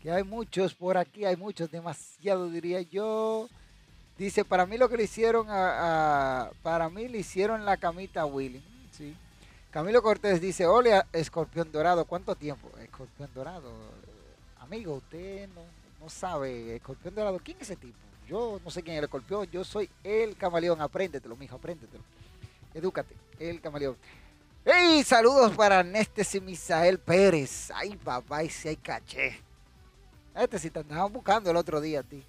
[0.00, 3.48] Que hay muchos por aquí, hay muchos, demasiado diría yo.
[4.18, 8.26] Dice, para mí lo que le hicieron a, para mí le hicieron la camita a
[8.26, 8.58] Willy.
[8.58, 9.16] Mm, sí.
[9.72, 12.68] Camilo Cortés dice, hola, escorpión dorado, ¿cuánto tiempo?
[12.78, 13.72] Escorpión dorado,
[14.60, 15.62] amigo, usted no,
[15.98, 17.96] no sabe, escorpión dorado, ¿quién es ese tipo?
[18.28, 22.04] Yo no sé quién es el escorpión, yo soy el camaleón, apréndetelo, mijo, apréndetelo.
[22.74, 23.96] Edúcate, el camaleón.
[24.64, 25.02] ¡Hey!
[25.02, 27.72] Saludos para Néstor y Misael Pérez.
[27.74, 29.40] Ay, papá, y si hay caché.
[30.36, 32.22] Este sí te andaban buscando el otro día a ti.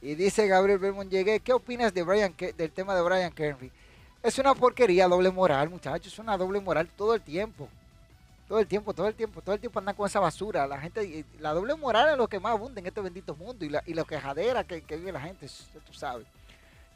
[0.00, 1.40] Y dice Gabriel Belmont, llegué.
[1.40, 3.72] ¿Qué opinas de Brian, del tema de Brian Kerry?
[4.22, 6.12] Es una porquería, doble moral, muchachos.
[6.12, 7.68] Es una doble moral todo el tiempo.
[8.46, 10.68] Todo el tiempo, todo el tiempo, todo el tiempo andan con esa basura.
[10.68, 13.70] La gente, la doble moral es lo que más abunda en este bendito mundo y,
[13.70, 15.48] la, y lo que jadera que, vive la gente,
[15.84, 16.28] tú sabes.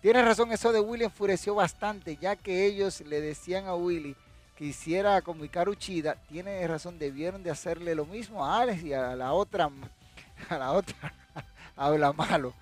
[0.01, 4.15] Tienes razón, eso de Willy enfureció bastante, ya que ellos le decían a Willy
[4.59, 6.17] que hiciera como Ikaru Chida.
[6.29, 9.71] Tiene razón, debieron de hacerle lo mismo a Alex y a la otra,
[10.49, 11.15] a la otra,
[11.77, 12.53] habla malo.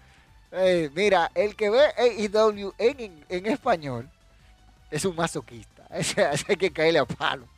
[0.52, 4.10] Eh, mira, el que ve AEW en, en, español
[4.90, 5.86] es un masoquista.
[5.90, 7.48] Ese, hay que caerle a palo.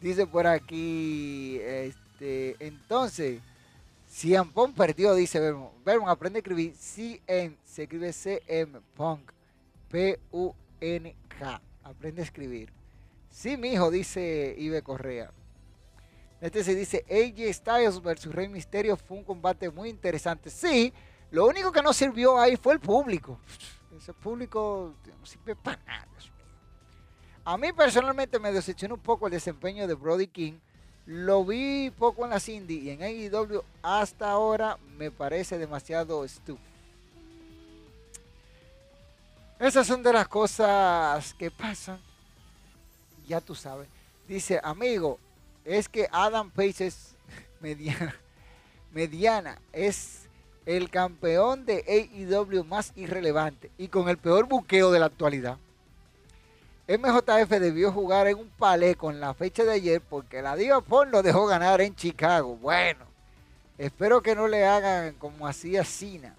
[0.00, 3.40] Dice por aquí, este, entonces,
[4.08, 4.34] si
[4.76, 5.72] perdió, dice Vermont.
[5.84, 9.30] Vermont aprende a escribir CM, se escribe CM Punk,
[9.90, 11.60] P-U-N-K.
[11.84, 12.76] Aprende a escribir.
[13.36, 15.30] Sí, mi hijo, dice Ibe Correa.
[16.40, 20.48] Este se dice AJ Styles versus Rey Misterio fue un combate muy interesante.
[20.48, 20.90] Sí,
[21.30, 23.38] lo único que no sirvió ahí fue el público.
[23.94, 26.08] Ese público no sirve para nada.
[27.44, 30.54] A mí personalmente me decepcionó un poco el desempeño de Brody King.
[31.04, 36.70] Lo vi poco en la Cindy y en AEW hasta ahora me parece demasiado estúpido.
[39.60, 42.05] Esas son de las cosas que pasan.
[43.26, 43.88] Ya tú sabes.
[44.28, 45.18] Dice, amigo,
[45.64, 47.14] es que Adam Page es
[47.60, 48.16] mediana.
[48.92, 49.58] Mediana.
[49.72, 50.26] Es
[50.64, 55.58] el campeón de AEW más irrelevante y con el peor buqueo de la actualidad.
[56.88, 61.10] MJF debió jugar en un palé con la fecha de ayer porque la Diva Pon
[61.10, 62.56] lo dejó ganar en Chicago.
[62.56, 63.04] Bueno,
[63.76, 66.34] espero que no le hagan como hacía Cena.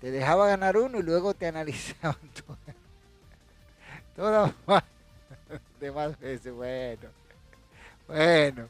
[0.00, 2.16] Te dejaba ganar uno y luego te analizaban
[4.16, 4.52] todo.
[5.80, 6.52] Todas más veces.
[6.52, 7.08] Bueno,
[8.06, 8.68] bueno.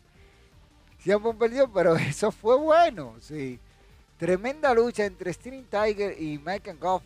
[0.99, 3.61] Siempre perdió, pero eso fue bueno, sí.
[4.19, 7.03] Tremenda lucha entre Steven Tiger y Michael Goff,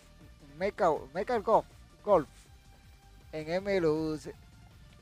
[0.58, 1.66] Michael, Goff,
[2.04, 2.28] Golf
[3.32, 4.18] en MLU.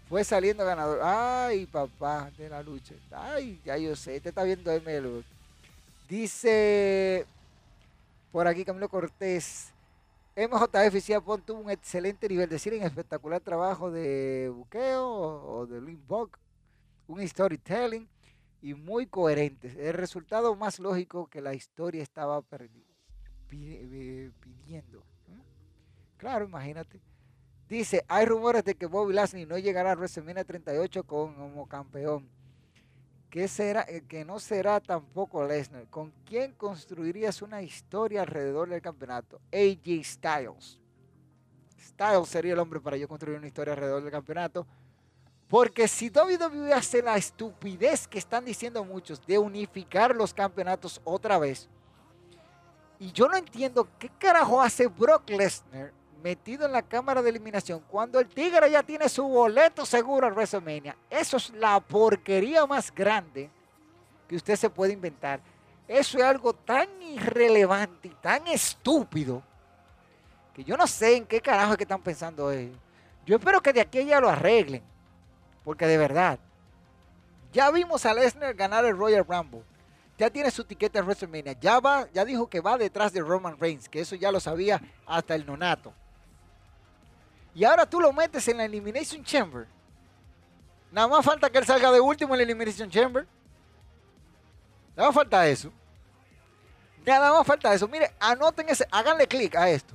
[0.09, 1.01] Fue saliendo ganador.
[1.03, 2.95] Ay, papá, de la lucha.
[3.13, 5.23] Ay, ya yo sé, te está viendo MLU.
[6.09, 7.27] Dice
[8.33, 9.71] por aquí Camilo Cortés.
[10.39, 15.81] MJF Ciapón tuvo un excelente nivel, de decir, en espectacular trabajo de buqueo o de
[15.81, 16.01] link
[17.09, 18.09] un storytelling
[18.63, 19.75] y muy coherentes.
[19.77, 22.41] El resultado más lógico que la historia estaba
[23.51, 25.03] eh, pidiendo.
[26.19, 27.01] Claro, imagínate.
[27.69, 32.29] Dice, hay rumores de que Bobby Lashley no llegará a WrestleMania 38 como campeón.
[33.39, 35.87] Que, eh, que no será tampoco Lesnar.
[35.91, 39.41] ¿Con quién construirías una historia alrededor del campeonato?
[39.53, 40.77] AJ Styles.
[41.81, 44.67] Styles sería el hombre para yo construir una historia alrededor del campeonato.
[45.47, 51.39] Porque si WWE hace la estupidez que están diciendo muchos de unificar los campeonatos otra
[51.39, 51.69] vez,
[52.99, 57.83] y yo no entiendo qué carajo hace Brock Lesnar metido en la cámara de eliminación
[57.89, 60.97] cuando el Tigre ya tiene su boleto seguro a WrestleMania.
[61.09, 63.51] Eso es la porquería más grande
[64.29, 65.41] que usted se puede inventar.
[65.87, 69.43] Eso es algo tan irrelevante y tan estúpido
[70.55, 72.77] que yo no sé en qué carajo es que están pensando ellos.
[73.25, 74.83] Yo espero que de aquí ya lo arreglen.
[75.65, 76.39] Porque de verdad,
[77.53, 79.63] ya vimos a Lesnar ganar el Royal Rumble.
[80.17, 81.53] Ya tiene su tiquete a WrestleMania.
[81.61, 84.81] Ya va, ya dijo que va detrás de Roman Reigns, que eso ya lo sabía
[85.07, 85.93] hasta el nonato.
[87.59, 89.67] Y ahora tú lo metes en la Elimination Chamber.
[90.93, 93.27] Nada más falta que él salga de último en la Elimination Chamber.
[94.95, 95.73] Nada más falta eso.
[97.05, 97.89] Nada más falta eso.
[97.89, 99.93] Mire, anoten ese, háganle clic a esto.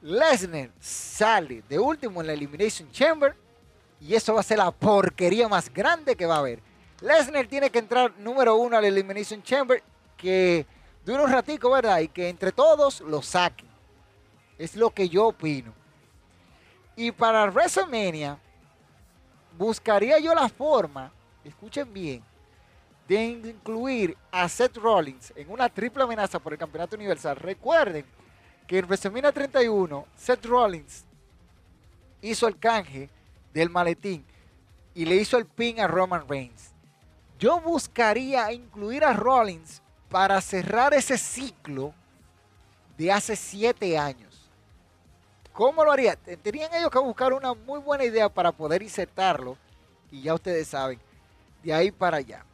[0.00, 3.36] Lesnar sale de último en la Elimination Chamber
[4.00, 6.60] y eso va a ser la porquería más grande que va a haber.
[7.02, 9.82] Lesnar tiene que entrar número uno al Elimination Chamber,
[10.16, 10.64] que
[11.04, 11.98] dure un ratico, ¿verdad?
[11.98, 13.68] Y que entre todos lo saquen.
[14.56, 15.81] Es lo que yo opino.
[16.96, 18.38] Y para WrestleMania,
[19.56, 21.10] buscaría yo la forma,
[21.44, 22.22] escuchen bien,
[23.08, 27.36] de incluir a Seth Rollins en una triple amenaza por el Campeonato Universal.
[27.36, 28.04] Recuerden
[28.66, 31.04] que en WrestleMania 31, Seth Rollins
[32.20, 33.10] hizo el canje
[33.52, 34.24] del maletín
[34.94, 36.70] y le hizo el pin a Roman Reigns.
[37.38, 41.92] yo buscaría incluir a Rollins para cerrar ese ciclo
[42.96, 44.31] de hace siete años.
[45.52, 46.16] ¿Cómo lo haría?
[46.16, 49.56] Tenían ellos que buscar una muy buena idea para poder insertarlo.
[50.10, 50.98] Y ya ustedes saben,
[51.62, 52.44] de ahí para allá.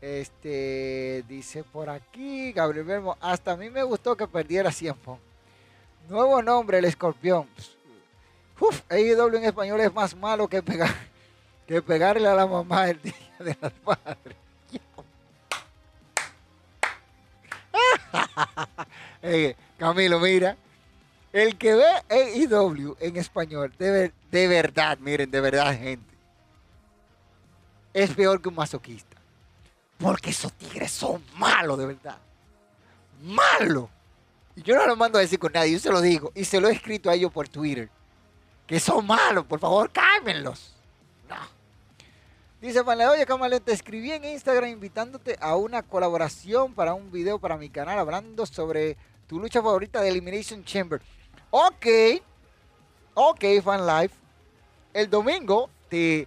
[0.00, 5.18] Este dice por aquí, Gabriel Vermo, hasta a mí me gustó que perdiera tiempo.
[6.08, 7.48] Nuevo nombre, el escorpión.
[8.60, 10.62] Uf, AEW en español es más malo que
[11.66, 14.36] que pegarle a la mamá el día de las madres.
[19.26, 20.54] Eh, Camilo, mira,
[21.34, 26.14] el que ve AEW en español, de, de verdad, miren, de verdad, gente,
[27.92, 29.16] es peor que un masoquista.
[29.98, 32.18] Porque esos tigres son malos, de verdad.
[33.20, 33.88] Malos.
[34.54, 36.30] Y yo no lo mando a decir con nadie, yo se lo digo.
[36.36, 37.88] Y se lo he escrito a ellos por Twitter.
[38.64, 40.72] Que son malos, por favor, cálmenlos.
[41.28, 41.36] No.
[42.60, 47.40] Dice Panle, oye Camaleón, te escribí en Instagram invitándote a una colaboración para un video
[47.40, 51.02] para mi canal hablando sobre tu lucha favorita de Elimination Chamber.
[51.56, 51.86] Ok,
[53.14, 54.16] ok, Fan Life.
[54.92, 56.26] El domingo te,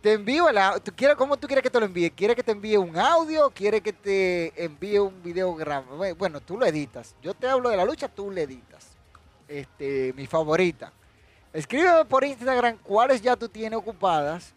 [0.00, 1.16] te envío el audio.
[1.16, 2.10] ¿Cómo tú quieres que te lo envíe?
[2.10, 3.48] ¿Quieres que te envíe un audio?
[3.50, 6.16] ¿Quieres que te envíe un video grabado?
[6.16, 7.14] Bueno, tú lo editas.
[7.22, 8.96] Yo te hablo de la lucha, tú lo editas.
[9.46, 10.92] Este, mi favorita.
[11.52, 14.52] Escríbeme por Instagram cuáles ya tú tienes ocupadas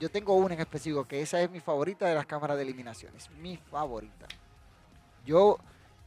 [0.00, 3.30] yo tengo una en específico, que esa es mi favorita de las cámaras de eliminaciones.
[3.40, 4.26] Mi favorita.
[5.24, 5.56] Yo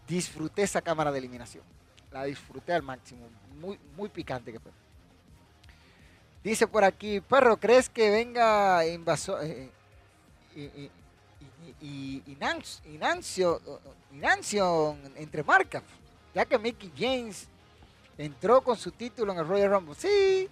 [0.05, 1.63] disfruté esa cámara de eliminación.
[2.11, 3.27] La disfruté al máximo.
[3.59, 4.71] Muy, muy picante que fue.
[6.43, 9.43] Dice por aquí, perro, ¿crees que venga invasor?
[9.43, 9.69] Eh,
[10.55, 10.89] eh,
[11.81, 12.37] y, y,
[14.11, 15.83] Nancio, entre marcas,
[16.33, 17.47] ya que Mickey James
[18.17, 19.95] entró con su título en el Royal Rumble.
[19.95, 20.49] Sí,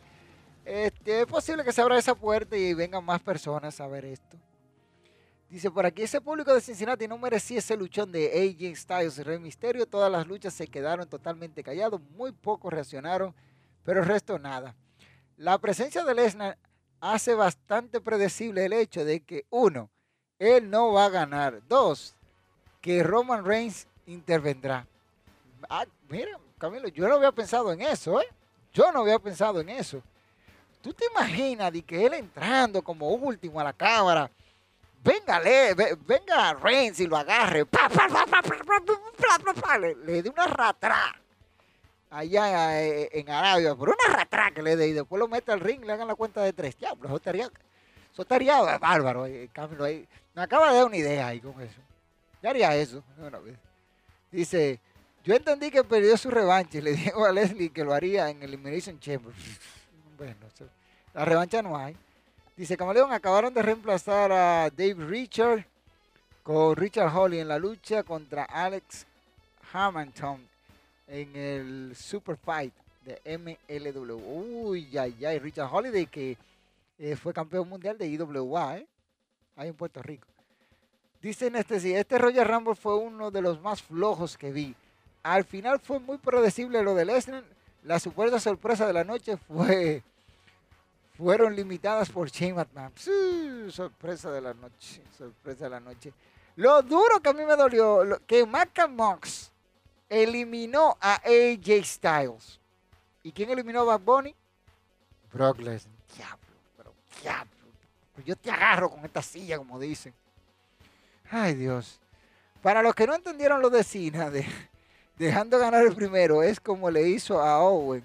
[0.66, 4.38] este, es posible que se abra esa puerta y vengan más personas a ver esto.
[5.50, 9.24] Dice por aquí, ese público de Cincinnati no merecía ese luchón de AJ Styles y
[9.24, 9.86] Rey Misterio.
[9.86, 13.34] Todas las luchas se quedaron totalmente callados, muy pocos reaccionaron,
[13.86, 14.76] pero el resto nada.
[15.38, 16.58] La presencia de Lesnar
[17.00, 19.90] hace bastante predecible el hecho de que, uno,
[20.38, 21.62] él no va a ganar.
[21.70, 22.14] Dos,
[22.82, 24.86] que Roman Reigns intervendrá.
[25.70, 28.28] Ah, mira, Camilo, yo no había pensado en eso, ¿eh?
[28.74, 30.02] Yo no había pensado en eso.
[30.82, 34.30] ¿Tú te imaginas de que él entrando como último a la cámara?
[35.04, 35.74] Venga, le,
[36.06, 37.66] venga Reigns y lo agarre.
[40.06, 41.16] le, dé una ratra
[42.10, 45.60] allá eh, en Arabia, por una ratra que le dé y después lo mete al
[45.60, 46.78] ring le hagan la cuenta de tres.
[46.78, 47.50] Ya, eso estaría,
[48.12, 49.26] eso estaría bárbaro.
[49.26, 49.50] Eh,
[50.34, 51.80] me acaba de dar una idea ahí con eso.
[52.42, 53.04] Ya haría eso.
[54.32, 54.80] Dice,
[55.24, 58.42] yo entendí que perdió su revancha y le dijo a Leslie que lo haría en
[58.44, 59.34] Elimination Chamber.
[60.18, 60.34] Bueno,
[61.14, 61.96] la revancha no hay.
[62.58, 65.64] Dice Camaleón, acabaron de reemplazar a Dave Richard
[66.42, 69.06] con Richard Holly en la lucha contra Alex
[69.72, 70.42] Hamilton
[71.08, 72.74] en el Super Fight
[73.06, 74.70] de MLW.
[74.70, 76.36] Uy, ya, ya, Richard Holiday que
[76.98, 78.88] eh, fue campeón mundial de IWA, ¿eh?
[79.56, 80.28] ahí en Puerto Rico.
[81.22, 84.74] Dicen este este Roger Rumble fue uno de los más flojos que vi.
[85.22, 87.44] Al final fue muy predecible lo de Lesnar
[87.84, 90.02] la supuesta sorpresa de la noche fue
[91.18, 92.94] fueron limitadas por Shane McMahon.
[93.72, 96.14] sorpresa de la noche, sorpresa de la noche.
[96.56, 99.52] Lo duro que a mí me dolió, que Mox
[100.10, 102.60] eliminó a AJ Styles.
[103.24, 104.36] ¿Y quién eliminó a Bad Bunny?
[105.34, 105.96] Brock Lesnar.
[106.16, 107.52] Diablo, pero diablo.
[108.26, 110.14] Yo te agarro con esta silla, como dicen.
[111.30, 112.00] Ay, Dios.
[112.62, 114.46] Para los que no entendieron lo de Cena, de,
[115.18, 118.04] dejando ganar el primero, es como le hizo a Owen.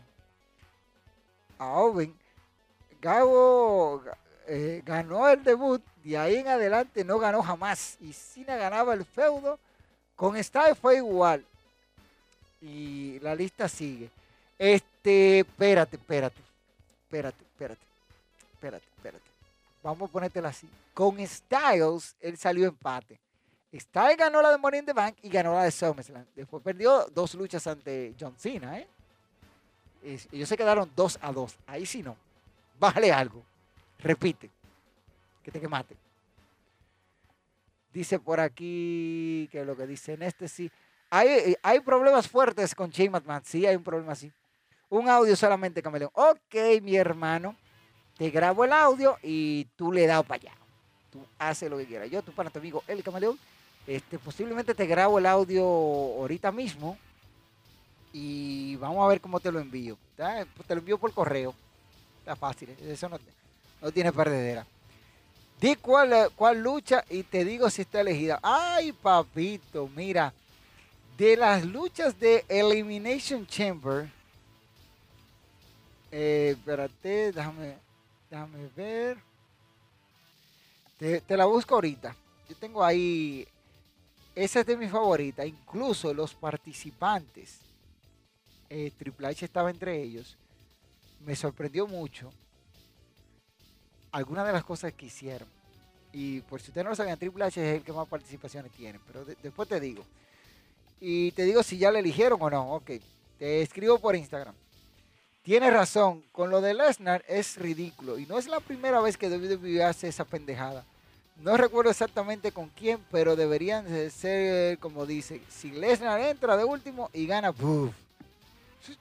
[1.58, 2.14] A Owen,
[3.02, 4.00] Gabo
[4.46, 7.98] eh, ganó el debut, de ahí en adelante no ganó jamás.
[8.00, 9.58] Y Cena ganaba el feudo,
[10.14, 11.44] con Style fue igual.
[12.60, 14.08] Y la lista sigue.
[14.56, 16.40] Este, espérate, espérate,
[17.02, 17.82] espérate, espérate,
[18.52, 19.24] espérate, espérate.
[19.82, 20.68] Vamos a ponértela así.
[20.94, 23.18] Con Styles, él salió empate.
[23.74, 26.24] Styles ganó la de Money in the Bank y ganó la de SummerSlam.
[26.36, 28.86] Después perdió dos luchas ante John Cena, ¿eh?
[30.04, 31.56] ellos se quedaron dos a dos.
[31.66, 32.16] Ahí sí no.
[32.82, 33.44] Bájale algo.
[34.00, 34.50] Repite.
[35.44, 35.96] Que te quemate.
[37.92, 40.68] Dice por aquí que lo que dice en este sí.
[41.08, 43.22] Hay, hay problemas fuertes con Shane.
[43.44, 44.32] Sí, hay un problema así.
[44.88, 46.10] Un audio solamente, Camaleón.
[46.12, 47.54] Ok, mi hermano.
[48.18, 50.52] Te grabo el audio y tú le das para allá.
[51.12, 52.10] Tú haces lo que quieras.
[52.10, 53.38] Yo, tú para tu amigo El Camaleón
[53.86, 56.98] este, posiblemente te grabo el audio ahorita mismo
[58.12, 59.96] y vamos a ver cómo te lo envío.
[60.16, 61.54] Te lo envío por correo.
[62.22, 63.18] Está fácil, eso no,
[63.80, 64.64] no tiene perdedera.
[65.60, 68.38] Di cuál, eh, cuál lucha y te digo si está elegida.
[68.44, 70.32] Ay, papito, mira.
[71.18, 74.08] De las luchas de Elimination Chamber.
[76.12, 77.76] Eh, espérate, déjame,
[78.30, 79.18] déjame ver.
[80.96, 82.14] Te, te la busco ahorita.
[82.48, 83.48] Yo tengo ahí.
[84.32, 85.44] Esa es de mi favorita.
[85.44, 87.58] Incluso los participantes.
[88.70, 90.36] Eh, Triple H estaba entre ellos.
[91.24, 92.32] Me sorprendió mucho
[94.10, 95.48] algunas de las cosas que hicieron.
[96.12, 99.00] Y por si ustedes no lo sabían, Triple H es el que más participaciones tiene.
[99.06, 100.04] Pero después te digo.
[101.00, 102.74] Y te digo si ya le eligieron o no.
[102.74, 102.90] Ok.
[103.38, 104.54] Te escribo por Instagram.
[105.42, 106.22] Tienes razón.
[106.32, 108.18] Con lo de Lesnar es ridículo.
[108.18, 110.84] Y no es la primera vez que WWE hace esa pendejada.
[111.38, 115.40] No recuerdo exactamente con quién, pero deberían ser como dice.
[115.48, 117.54] Si Lesnar entra de último y gana,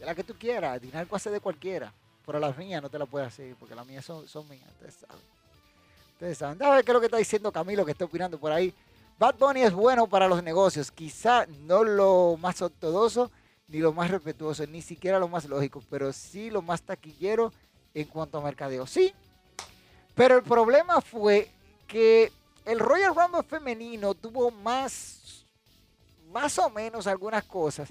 [0.03, 0.81] de la que tú quieras.
[0.81, 1.93] Dinarco hace de cualquiera.
[2.25, 4.69] Pero las mías no te las puedes hacer porque las mías son, son mías.
[6.13, 6.57] Ustedes saben.
[6.57, 8.73] Déjame ver qué es lo que está diciendo Camilo que está opinando por ahí.
[9.17, 10.91] Bad Bunny es bueno para los negocios.
[10.91, 13.31] Quizá no lo más ortodoxo
[13.69, 17.53] ni lo más respetuoso, ni siquiera lo más lógico, pero sí lo más taquillero
[17.93, 18.85] en cuanto a mercadeo.
[18.85, 19.13] Sí,
[20.15, 21.49] pero el problema fue
[21.87, 22.31] que
[22.65, 25.45] el Royal Rumble femenino tuvo más,
[26.31, 27.89] más o menos algunas cosas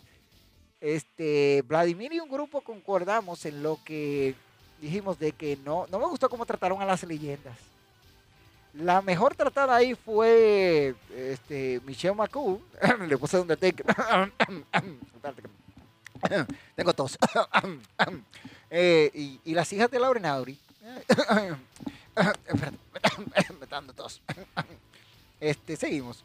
[0.82, 4.34] este, Vladimir y un grupo concordamos en lo que
[4.80, 7.56] dijimos de que no, no me gustó cómo trataron a las leyendas.
[8.74, 12.58] La mejor tratada ahí fue este, Michelle McCool.
[13.06, 13.94] Le puse un detective.
[16.76, 17.16] Tengo tos.
[18.74, 20.58] Eh, y, las hijas de Lauren Auri.
[22.16, 22.24] me
[23.60, 24.22] está tos.
[25.38, 26.24] Este, seguimos.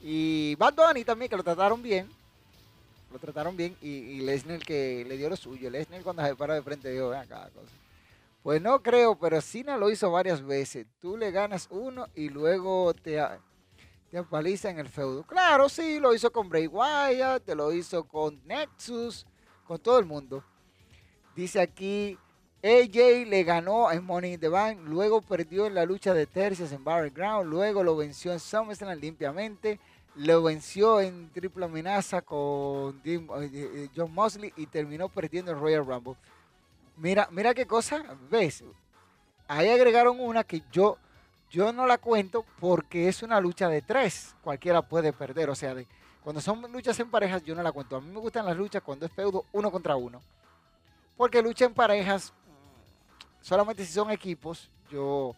[0.00, 2.08] Y Bad Bunny también, que lo trataron bien
[3.14, 5.70] lo trataron bien y, y Lesnar que le dio lo suyo.
[5.70, 7.70] Lesnar cuando se paró de frente dijo, cada cosa.
[8.42, 10.84] Pues no creo, pero Cena lo hizo varias veces.
[11.00, 13.24] Tú le ganas uno y luego te,
[14.10, 15.22] te apaliza en el feudo.
[15.22, 19.24] Claro, sí, lo hizo con Bray Wyatt, te lo hizo con Nexus,
[19.64, 20.42] con todo el mundo.
[21.36, 22.18] Dice aquí,
[22.64, 26.72] AJ le ganó en Money in the Bank, luego perdió en la lucha de tercias
[26.72, 29.78] en Ground, luego lo venció en SummerSlam limpiamente
[30.16, 35.84] lo venció en triple amenaza con eh, eh, John Mosley y terminó perdiendo el Royal
[35.84, 36.14] Rumble.
[36.96, 38.62] Mira, mira qué cosa, ves.
[39.48, 40.98] Ahí agregaron una que yo,
[41.50, 44.34] yo no la cuento porque es una lucha de tres.
[44.42, 45.50] Cualquiera puede perder.
[45.50, 45.74] O sea,
[46.22, 47.96] cuando son luchas en parejas, yo no la cuento.
[47.96, 50.20] A mí me gustan las luchas cuando es feudo uno contra uno.
[51.16, 52.32] Porque lucha en parejas,
[53.40, 55.34] solamente si son equipos, yo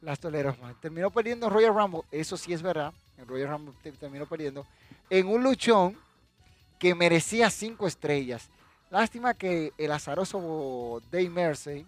[0.00, 0.80] las tolero más.
[0.80, 2.94] Terminó perdiendo Royal Rumble, eso sí es verdad
[3.26, 4.66] Royal Rumble terminó perdiendo,
[5.08, 5.98] en un luchón
[6.78, 8.50] que merecía cinco estrellas.
[8.90, 11.86] Lástima que el azaroso Dave Mercy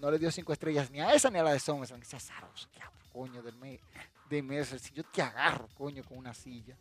[0.00, 2.02] no le dio cinco estrellas ni a esa ni a la de SummerSlam.
[2.02, 2.80] Ese azaroso, qué
[3.12, 4.78] coño Dave Mercy.
[4.78, 6.76] Si yo te agarro, coño, con una silla.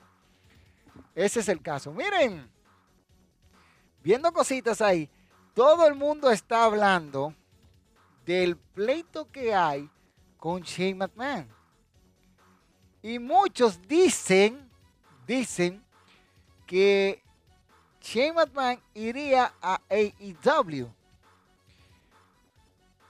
[1.15, 1.91] Ese es el caso.
[1.93, 2.49] Miren,
[4.03, 5.09] viendo cositas ahí,
[5.53, 7.33] todo el mundo está hablando
[8.25, 9.89] del pleito que hay
[10.37, 11.47] con Shane McMahon.
[13.03, 14.69] Y muchos dicen,
[15.27, 15.83] dicen
[16.65, 17.21] que
[18.01, 20.89] Shane McMahon iría a AEW.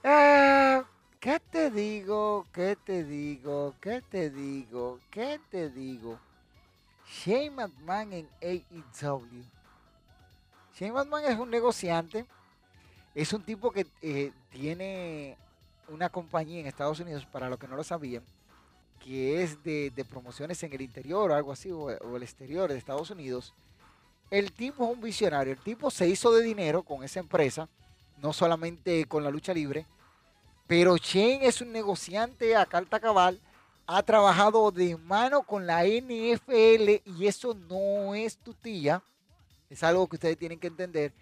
[0.02, 0.84] Ah,
[1.20, 2.44] ¿Qué te digo?
[2.52, 3.74] ¿Qué te digo?
[3.80, 4.98] ¿Qué te digo?
[5.10, 6.18] ¿Qué te digo?
[7.08, 9.44] Shane McMahon en AEW.
[10.74, 12.26] Shane McMahon es un negociante.
[13.14, 15.38] Es un tipo que eh, tiene
[15.88, 18.24] una compañía en Estados Unidos, para los que no lo sabían,
[19.04, 23.10] que es de, promociones en el interior o algo así, o, el exterior de Estados
[23.10, 23.52] Unidos,
[24.30, 25.52] el tipo es un visionario.
[25.52, 27.68] El tipo se hizo de dinero con esa empresa,
[28.22, 29.86] no solamente con la lucha libre,
[30.66, 33.38] pero Chen es un negociante a carta cabal,
[33.86, 39.02] ha trabajado de mano con la NFL y eso no es tu tía,
[39.68, 41.12] es algo que ustedes tienen que entender.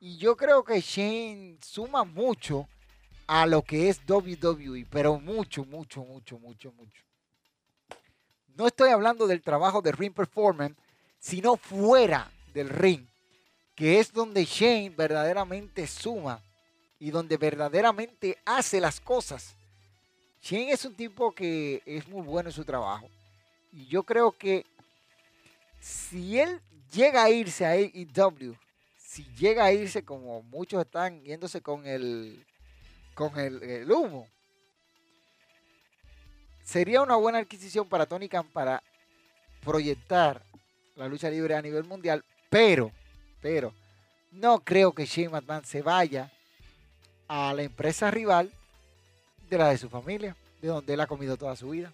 [0.00, 2.66] Y yo creo que Shane suma mucho
[3.26, 7.05] a lo que es WWE, pero mucho, mucho, mucho, mucho, mucho.
[8.56, 10.76] No estoy hablando del trabajo de ring performance,
[11.18, 13.04] sino fuera del ring,
[13.74, 16.40] que es donde Shane verdaderamente suma
[16.98, 19.54] y donde verdaderamente hace las cosas.
[20.40, 23.10] Shane es un tipo que es muy bueno en su trabajo.
[23.72, 24.64] Y yo creo que
[25.80, 26.60] si él
[26.92, 28.56] llega a irse a AEW,
[28.96, 32.44] si llega a irse como muchos están yéndose con el,
[33.14, 34.28] con el, humo,
[36.66, 38.82] sería una buena adquisición para Tony Khan para
[39.64, 40.42] proyectar
[40.96, 42.90] la lucha libre a nivel mundial, pero,
[43.40, 43.72] pero,
[44.32, 46.30] no creo que Shane McMahon se vaya
[47.28, 48.50] a la empresa rival
[49.48, 51.92] de la de su familia, de donde él ha comido toda su vida.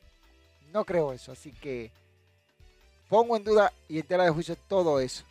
[0.73, 1.91] No creo eso, así que
[3.09, 5.25] pongo en duda y en tela de juicio todo eso.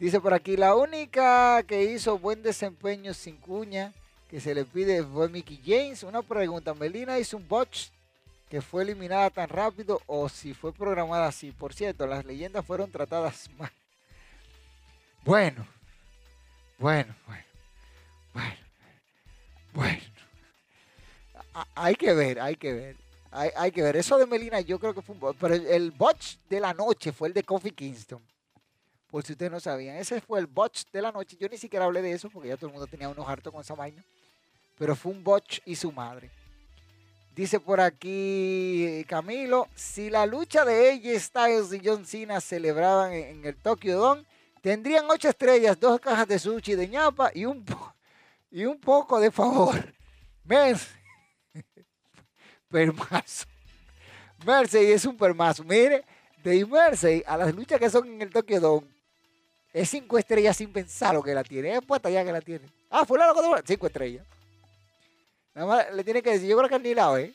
[0.00, 3.92] Dice por aquí, la única que hizo buen desempeño sin cuña
[4.28, 6.02] que se le pide fue Mickey James.
[6.02, 7.90] Una pregunta, ¿Melina hizo un botch
[8.48, 11.52] que fue eliminada tan rápido o si fue programada así?
[11.52, 13.72] Por cierto, las leyendas fueron tratadas mal.
[15.24, 15.66] Bueno,
[16.78, 17.44] bueno, bueno,
[18.32, 18.56] bueno,
[19.72, 20.02] bueno.
[21.74, 22.96] Hay que ver, hay que ver.
[23.30, 23.96] Hay, que ver.
[23.96, 25.36] Eso de Melina yo creo que fue un botch.
[25.40, 28.22] Pero el, botch de la noche fue el de Kofi Kingston.
[29.10, 29.96] Por si ustedes no sabían.
[29.96, 31.36] Ese fue el botch de la noche.
[31.36, 33.60] Yo ni siquiera hablé de eso porque ya todo el mundo tenía unos hartos con
[33.60, 34.04] esa vaina.
[34.78, 36.30] Pero fue un botch y su madre.
[37.34, 43.44] Dice por aquí Camilo, si la lucha de AJ Styles y John Cena celebraban en
[43.44, 44.24] el Tokyo Dome,
[44.60, 47.64] tendrían ocho estrellas, dos cajas de sushi de ñapa y un,
[48.52, 49.92] y un poco de favor.
[50.44, 50.86] ¿Ves?
[52.70, 53.46] permazo.
[54.46, 55.64] Mercedes es un permazo.
[55.64, 56.04] Mire,
[56.44, 58.86] de Mercedes a las luchas que son en el Tokyo Dome,
[59.72, 61.74] es cinco estrellas sin pensar lo que la tiene.
[61.74, 62.66] Es puesta ya que la tiene.
[62.88, 64.24] Ah, fue la loca cinco estrellas.
[65.54, 67.32] Nada más le tiene que decir, yo creo que ni la ¿eh?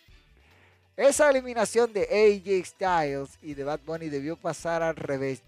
[0.97, 5.41] Esa eliminación de AJ Styles y de Bad Bunny debió pasar al revés.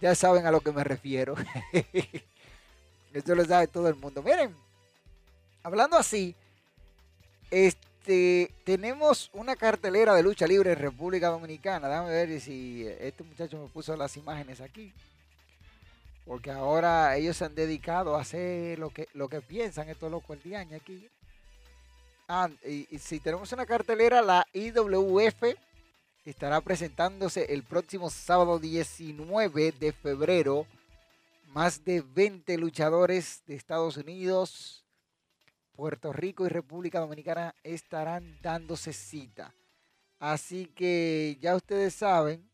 [0.00, 1.36] Ya, saben a lo que me refiero.
[3.14, 4.20] Esto lo sabe todo el mundo.
[4.20, 4.52] Miren,
[5.62, 6.34] hablando así,
[7.52, 11.88] este, tenemos una cartelera de lucha libre en República Dominicana.
[11.88, 14.92] Déjame ver si este muchacho me puso las imágenes aquí.
[16.26, 20.36] Porque ahora ellos se han dedicado a hacer lo que, lo que piensan estos locos
[20.36, 21.08] el día aquí.
[22.30, 25.56] Ah, y, y si tenemos una cartelera, la IWF
[26.26, 30.66] estará presentándose el próximo sábado 19 de febrero.
[31.46, 34.84] Más de 20 luchadores de Estados Unidos,
[35.74, 39.54] Puerto Rico y República Dominicana estarán dándose cita.
[40.18, 42.46] Así que ya ustedes saben,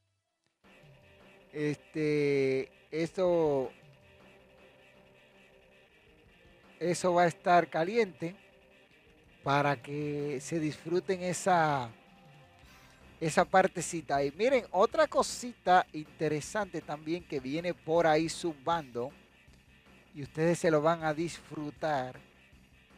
[1.53, 3.73] este, esto,
[6.79, 8.37] eso va a estar caliente
[9.45, 11.89] para que se disfruten esa,
[13.21, 14.25] esa partecita.
[14.25, 19.13] Y miren, otra cosita interesante también que viene por ahí zumbando
[20.15, 22.19] y ustedes se lo van a disfrutar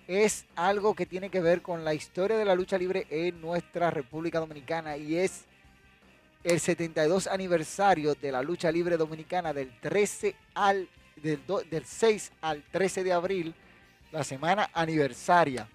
[0.06, 3.90] es algo que tiene que ver con la historia de la lucha libre en nuestra
[3.90, 5.46] República Dominicana y es
[6.44, 11.40] el 72 aniversario de la lucha libre dominicana del 13 al del,
[11.84, 13.54] 6 al 13 de abril,
[14.12, 15.68] la semana aniversaria.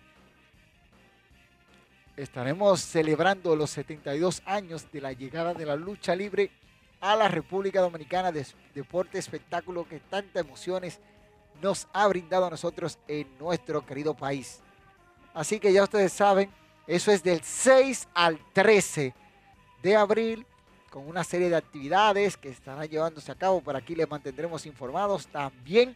[2.18, 6.51] Estaremos celebrando los 72 años de la llegada de la lucha libre
[6.99, 8.45] a la República Dominicana, de
[8.76, 10.99] deporte, espectáculo que tantas emociones
[11.62, 14.59] nos ha brindado a nosotros en nuestro querido país.
[15.34, 16.49] Así que ya ustedes saben,
[16.86, 19.14] eso es del 6 al 13
[19.82, 20.45] de abril,
[20.89, 23.62] con una serie de actividades que estarán llevándose a cabo.
[23.62, 25.95] Por aquí les mantendremos informados también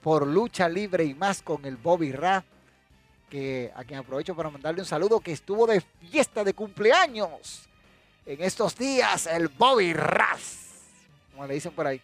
[0.00, 2.44] por lucha libre y más con el Bobby Ra,
[3.28, 7.68] que a quien aprovecho para mandarle un saludo, que estuvo de fiesta de cumpleaños
[8.26, 10.82] en estos días, el Bobby Raz,
[11.32, 12.00] como le dicen por ahí.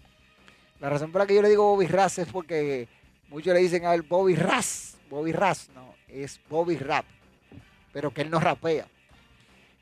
[0.80, 2.88] La razón por la que yo le digo Bobby Raz es porque
[3.28, 4.96] muchos le dicen a él Bobby Raz.
[5.08, 7.04] Bobby Raz, no, es Bobby Rap.
[7.92, 8.86] Pero que él no rapea.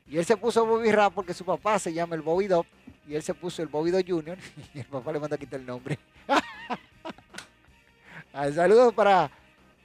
[0.07, 2.65] Y él se puso Bobby Rap porque su papá se llama el Bobby Dop.
[3.07, 4.37] Y él se puso el Bobby Dop Jr.
[4.73, 5.97] Y el papá le manda a quitar el nombre.
[8.53, 9.29] Saludos para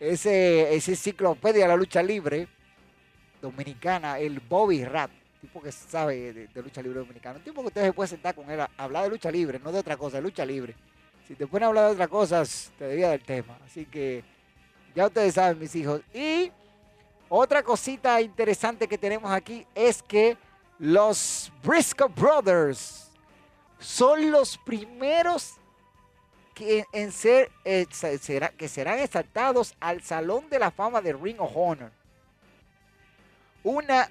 [0.00, 2.48] ese, ese enciclopedia de la lucha libre
[3.40, 7.38] dominicana, el Bobby Rap tipo que sabe de, lucha libre dominicana.
[7.38, 9.72] Un tipo que usted se puede sentar con él a hablar de lucha libre, no
[9.72, 10.74] de otra cosa, de lucha libre.
[11.26, 13.58] Si te ponen a hablar de otras cosas, te debía del tema.
[13.64, 14.24] Así que
[14.94, 16.00] ya ustedes saben, mis hijos.
[16.12, 16.50] Y
[17.28, 20.36] otra cosita interesante que tenemos aquí es que
[20.78, 23.10] los Briscoe Brothers
[23.78, 25.57] son los primeros
[26.58, 27.86] que, en ser, eh,
[28.56, 31.92] que serán exaltados al Salón de la Fama de Ring of Honor.
[33.62, 34.10] Una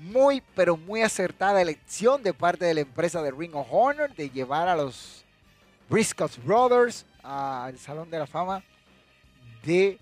[0.00, 4.30] muy, pero muy acertada elección de parte de la empresa de Ring of Honor de
[4.30, 5.22] llevar a los
[5.90, 8.64] Briscoe Brothers al Salón de la Fama
[9.62, 9.98] de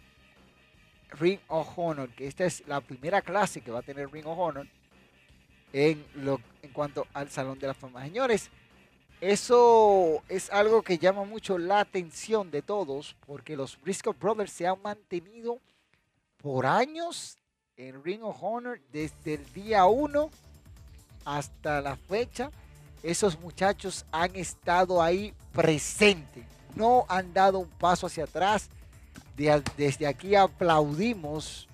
[1.11, 4.39] Ring of Honor, que esta es la primera clase que va a tener Ring of
[4.39, 4.67] Honor
[5.73, 8.05] en, lo, en cuanto al Salón de la Fama.
[8.05, 8.49] Señores,
[9.21, 14.67] eso es algo que llama mucho la atención de todos, porque los Briscoe Brothers se
[14.67, 15.59] han mantenido
[16.37, 17.37] por años
[17.77, 20.31] en Ring of Honor desde el día 1
[21.25, 22.51] hasta la fecha.
[23.03, 26.45] Esos muchachos han estado ahí presentes,
[26.77, 28.69] no han dado un paso hacia atrás.
[29.77, 31.69] desde aquí aplaudimos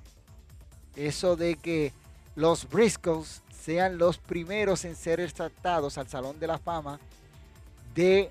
[0.97, 1.93] eso de que
[2.37, 6.99] los Briscoes sean los primeros en ser exaltados al Salón de la Fama
[7.95, 8.31] de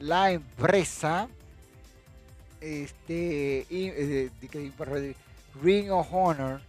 [0.00, 1.28] la empresa
[2.60, 4.30] este, eh,
[5.62, 6.60] Ring of Honor,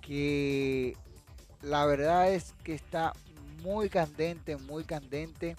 [0.00, 0.96] que
[1.62, 3.12] la verdad es que está
[3.62, 5.56] muy candente, muy candente,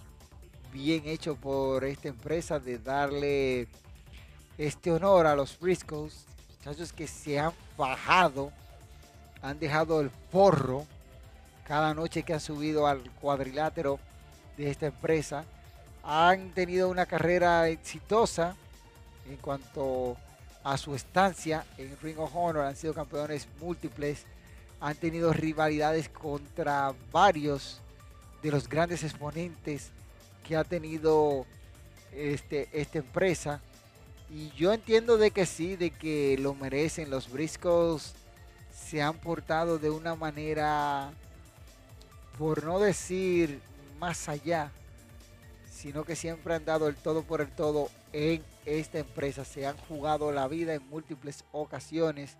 [0.73, 3.67] bien hecho por esta empresa de darle
[4.57, 6.25] este honor a los Briscoes,
[6.57, 8.51] muchachos que se han bajado,
[9.41, 10.85] han dejado el forro
[11.65, 13.99] cada noche que han subido al cuadrilátero
[14.57, 15.45] de esta empresa
[16.03, 18.55] han tenido una carrera exitosa
[19.29, 20.17] en cuanto
[20.63, 24.23] a su estancia en Ring of Honor, han sido campeones múltiples,
[24.79, 27.79] han tenido rivalidades contra varios
[28.41, 29.91] de los grandes exponentes
[30.45, 31.45] que ha tenido
[32.11, 33.61] este, esta empresa.
[34.29, 37.09] Y yo entiendo de que sí, de que lo merecen.
[37.09, 38.13] Los Briscoes
[38.73, 41.11] se han portado de una manera,
[42.37, 43.61] por no decir
[43.99, 44.71] más allá,
[45.83, 49.43] sino que siempre han dado el todo por el todo en esta empresa.
[49.43, 52.37] Se han jugado la vida en múltiples ocasiones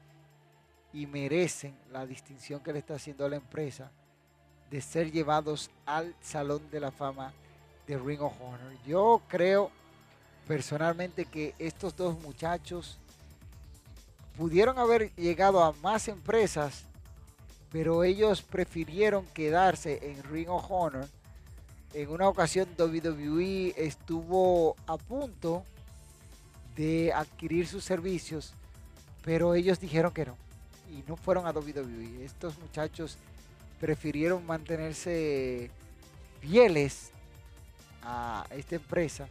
[0.94, 3.92] y merecen la distinción que le está haciendo la empresa
[4.72, 7.34] de ser llevados al Salón de la Fama
[7.86, 8.78] de Ring of Honor.
[8.88, 9.72] Yo creo
[10.48, 12.98] personalmente que estos dos muchachos
[14.38, 16.86] pudieron haber llegado a más empresas,
[17.74, 21.10] pero ellos prefirieron quedarse en Ring of Honor
[21.94, 25.64] en una ocasión WWE estuvo a punto
[26.76, 28.54] de adquirir sus servicios,
[29.24, 30.38] pero ellos dijeron que no
[30.92, 32.24] y no fueron a WWE.
[32.24, 33.18] Estos muchachos
[33.80, 35.72] prefirieron mantenerse
[36.42, 37.12] fieles
[38.02, 39.28] a esta empresa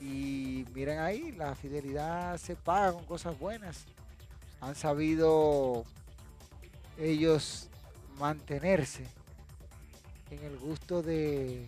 [0.00, 3.84] y miren ahí, la fidelidad se paga con cosas buenas.
[4.60, 5.84] Han sabido
[6.98, 7.68] ellos
[8.18, 9.06] mantenerse
[10.32, 11.66] en el gusto de,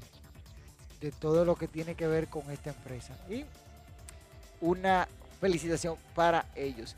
[1.01, 3.15] de todo lo que tiene que ver con esta empresa.
[3.29, 3.45] Y
[4.61, 5.07] una
[5.41, 6.97] felicitación para ellos.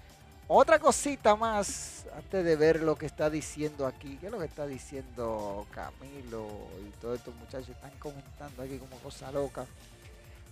[0.48, 4.44] Otra cosita más, antes de ver lo que está diciendo aquí, ¿qué es lo que
[4.44, 6.46] está diciendo Camilo
[6.86, 9.66] y todos estos muchachos están comentando aquí como cosa loca?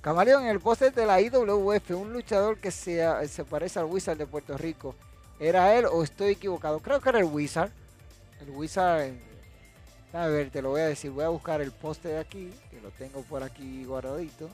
[0.00, 4.18] Camaleón, en el póster de la IWF, un luchador que se, se parece al Wizard
[4.18, 4.96] de Puerto Rico,
[5.38, 6.80] ¿era él o estoy equivocado?
[6.80, 7.70] Creo que era el Wizard.
[8.40, 9.12] El Wizard
[10.14, 11.10] a ver, te lo voy a decir.
[11.10, 14.48] Voy a buscar el poste de aquí, que lo tengo por aquí guardadito.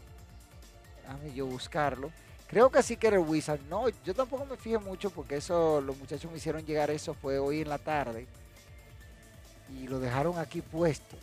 [1.03, 2.11] Déjame yo buscarlo.
[2.49, 3.61] Creo que sí que era el Wizard.
[3.69, 7.39] No, yo tampoco me fijé mucho porque eso, los muchachos me hicieron llegar eso, fue
[7.39, 8.27] hoy en la tarde.
[9.79, 11.17] Y lo dejaron aquí puesto.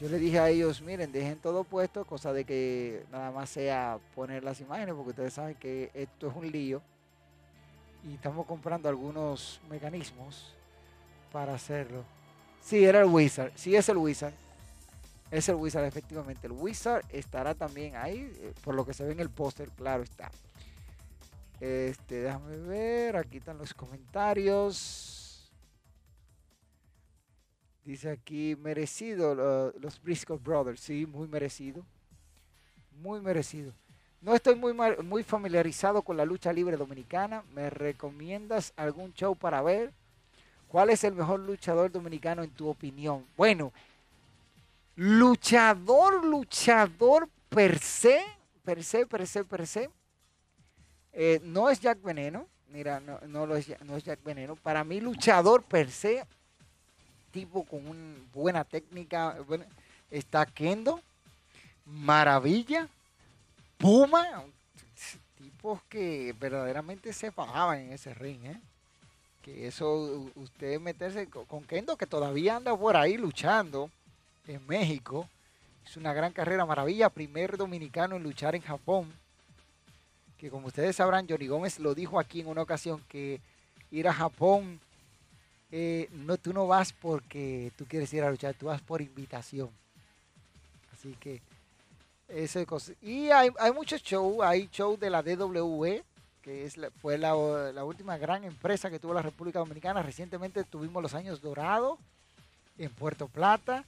[0.00, 3.98] Yo le dije a ellos, miren, dejen todo puesto, cosa de que nada más sea
[4.14, 6.82] poner las imágenes, porque ustedes saben que esto es un lío.
[8.06, 10.52] Y estamos comprando algunos mecanismos
[11.32, 12.04] para hacerlo.
[12.64, 13.52] Sí, era el Wizard.
[13.56, 14.32] Sí, es el Wizard.
[15.30, 16.46] Es el Wizard, efectivamente.
[16.46, 20.02] El Wizard estará también ahí, eh, por lo que se ve en el póster, claro
[20.02, 20.30] está.
[21.60, 25.52] Este, déjame ver, aquí están los comentarios.
[27.84, 29.34] Dice aquí, merecido
[29.78, 30.80] los Briscoe Brothers.
[30.80, 31.84] Sí, muy merecido.
[32.92, 33.74] Muy merecido.
[34.22, 37.44] No estoy muy, muy familiarizado con la lucha libre dominicana.
[37.52, 39.92] ¿Me recomiendas algún show para ver?
[40.68, 43.24] ¿Cuál es el mejor luchador dominicano en tu opinión?
[43.36, 43.72] Bueno,
[44.96, 48.24] luchador, luchador per se,
[48.64, 49.90] per se, per se, per se.
[51.12, 52.46] Eh, no es Jack Veneno.
[52.68, 54.56] Mira, no, no, es, no es Jack Veneno.
[54.56, 56.26] Para mí, luchador per se,
[57.30, 59.36] tipo con una buena técnica,
[60.10, 61.00] está Kendo,
[61.84, 62.88] Maravilla,
[63.78, 64.44] Puma,
[65.36, 68.60] tipos que verdaderamente se fajaban en ese ring, ¿eh?
[69.44, 73.90] Que eso, usted meterse con Kendo, que todavía anda por ahí luchando
[74.48, 75.28] en México.
[75.84, 77.10] Es una gran carrera, maravilla.
[77.10, 79.12] Primer dominicano en luchar en Japón.
[80.38, 83.38] Que como ustedes sabrán, Johnny Gómez lo dijo aquí en una ocasión, que
[83.90, 84.80] ir a Japón,
[85.70, 89.68] eh, no, tú no vas porque tú quieres ir a luchar, tú vas por invitación.
[90.94, 91.42] Así que,
[92.28, 92.92] eso es cosa.
[93.02, 96.02] Y hay, hay muchos shows, hay shows de la DWE
[96.44, 100.02] que es fue la, última gran empresa que tuvo la República Dominicana.
[100.02, 101.98] Recientemente tuvimos los años dorados
[102.76, 103.82] en Puerto Plata.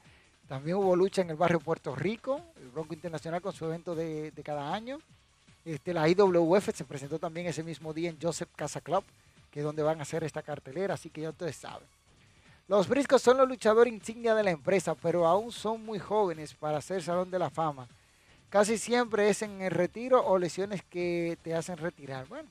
[0.49, 4.33] También hubo lucha en el barrio Puerto Rico, el Bronco Internacional con su evento de,
[4.43, 5.01] cada año.
[5.67, 9.05] Este, la IWF se presentó también ese mismo día en Joseph Casa Club,
[9.51, 11.87] que es donde van a hacer esta cartelera, así que ya ustedes saben.
[12.69, 16.81] Los Briscos son los luchadores insignia de la empresa, pero aún son muy jóvenes para
[16.81, 17.87] ser Salón de la Fama.
[18.51, 22.27] Casi siempre es en el retiro o lesiones que te hacen retirar.
[22.27, 22.49] Bueno.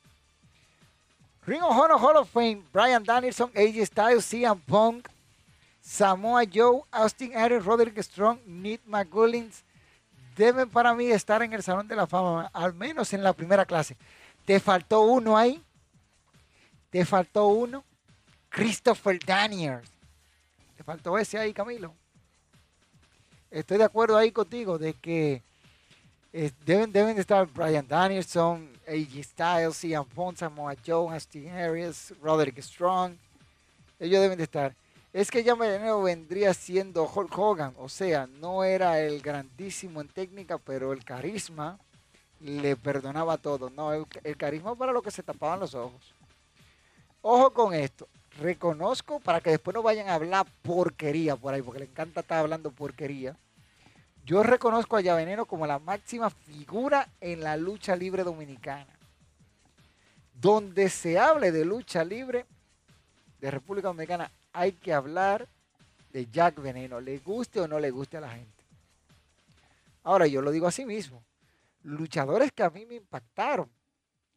[1.46, 5.08] Ring of Honor Hall of Fame, Brian Danielson, AJ Styles, CM Punk,
[5.80, 9.64] Samoa Joe, Austin Aries, Roderick Strong, Nick McGullins,
[10.36, 13.66] deben para mí estar en el Salón de la Fama, al menos en la primera
[13.66, 13.96] clase.
[14.46, 15.64] Te faltó uno ahí.
[16.89, 17.84] Te faltó uno.
[18.50, 19.89] Christopher Daniels.
[20.78, 21.93] Te faltó ese ahí, Camilo.
[23.52, 25.43] Estoy de acuerdo ahí contigo de que
[26.66, 32.62] deben, deben de estar Brian Danielson, AJ Styles, Ian Pons, Samoa Joe, Austin Harris, Roderick
[32.62, 33.16] Strong.
[34.00, 34.76] Ellos deben de estar.
[35.14, 40.10] Es que ya Veneno vendría siendo Hulk Hogan, o sea, no era el grandísimo en
[40.10, 41.80] técnica, pero el carisma
[42.42, 43.70] le perdonaba todo.
[43.70, 46.14] No, el, el carisma para lo que se tapaban los ojos.
[47.22, 48.10] Ojo con esto.
[48.42, 52.40] Reconozco para que después no vayan a hablar porquería por ahí, porque le encanta estar
[52.40, 53.38] hablando porquería
[54.26, 58.88] yo reconozco a Yaveneno como la máxima figura en la lucha libre dominicana.
[60.34, 62.45] Donde se hable de lucha libre
[63.39, 65.47] de República Dominicana, hay que hablar
[66.11, 68.63] de Jack Veneno, le guste o no le guste a la gente.
[70.03, 71.23] Ahora, yo lo digo así mismo.
[71.84, 73.69] Luchadores que a mí me impactaron,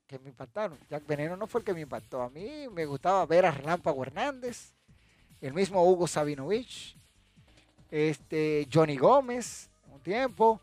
[0.06, 0.78] que me impactaron.
[0.90, 2.20] Jack Veneno no fue el que me impactó.
[2.20, 4.72] A mí me gustaba ver a Relámpago Hernández,
[5.40, 6.96] el mismo Hugo Sabinovich,
[7.90, 9.67] este, Johnny Gómez,
[10.08, 10.58] tiempo.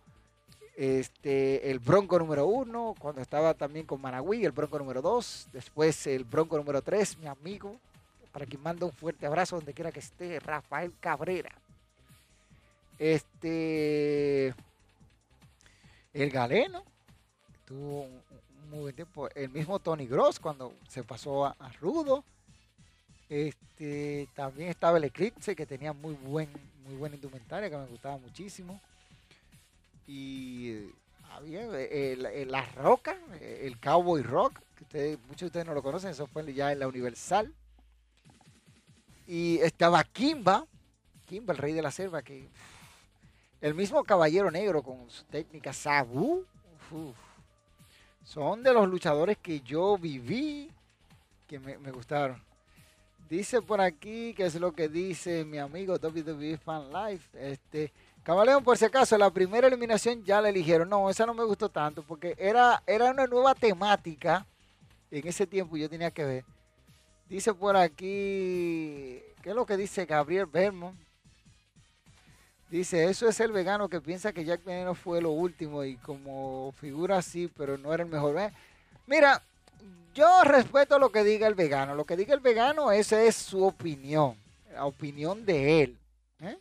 [0.76, 6.08] Este, el Bronco número uno, cuando estaba también con Managüí, el Bronco número dos, después
[6.08, 7.78] el Bronco número tres, mi amigo,
[8.34, 11.52] para quien manda un fuerte abrazo donde quiera que esté, Rafael Cabrera.
[12.98, 14.48] Este,
[16.14, 16.84] el Galeno,
[17.66, 18.22] tuvo un,
[18.72, 22.26] muy buen tiempo, el mismo Tony Gross cuando se pasó a, Rudo.
[23.30, 26.50] Este, también estaba el Eclipse que tenía muy buen,
[26.84, 28.82] muy buena indumentaria que me gustaba muchísimo
[30.08, 30.92] y
[31.32, 36.12] había eh, la roca, el Cowboy Rock, que ustedes, muchos de ustedes no lo conocen,
[36.12, 37.54] eso fue ya en la Universal.
[39.28, 40.66] Y estaba Kimba,
[41.26, 42.48] Kimba, el rey de la selva, que
[43.62, 46.46] el mismo Caballero Negro con su técnica Sabu,
[48.24, 50.72] son de los luchadores que yo viví,
[51.48, 52.42] que me, me, gustaron.
[53.30, 57.92] Dice por aquí, que es lo que dice mi amigo WWE Fan Life, este,
[58.26, 60.90] Camaleón, por si acaso, la primera eliminación ya la eligieron.
[60.90, 64.44] No, esa no me gustó tanto porque era, era una nueva temática.
[65.12, 66.46] En ese tiempo yo tenía que ver.
[67.30, 70.98] Dice por aquí, ¿qué es lo que dice Gabriel Bermond?
[72.72, 76.74] Dice, eso es el vegano que piensa que Jack Veneno fue lo último y como
[76.80, 78.52] figura así, pero no era el mejor.
[79.06, 79.44] Mira,
[80.16, 81.94] yo respeto lo que diga el vegano.
[81.94, 84.36] Lo que diga el vegano, esa es su opinión.
[84.74, 85.98] La opinión de él.
[86.42, 86.58] ¿eh?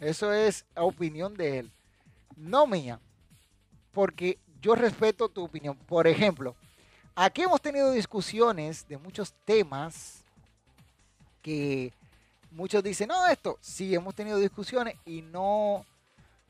[0.00, 1.72] Eso es opinión de él,
[2.34, 2.98] no mía,
[3.92, 5.76] porque yo respeto tu opinión.
[5.76, 6.56] Por ejemplo,
[7.14, 10.24] aquí hemos tenido discusiones de muchos temas
[11.42, 11.92] que
[12.50, 15.84] muchos dicen, no, esto, sí, hemos tenido discusiones y no,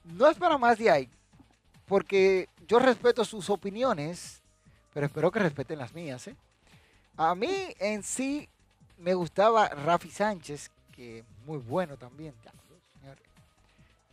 [0.04, 1.10] no es para más de ahí,
[1.86, 4.40] porque yo respeto sus opiniones,
[4.94, 6.28] pero espero que respeten las mías.
[6.28, 6.36] ¿eh?
[7.16, 8.48] A mí en sí
[8.96, 12.32] me gustaba Rafi Sánchez, que muy bueno también.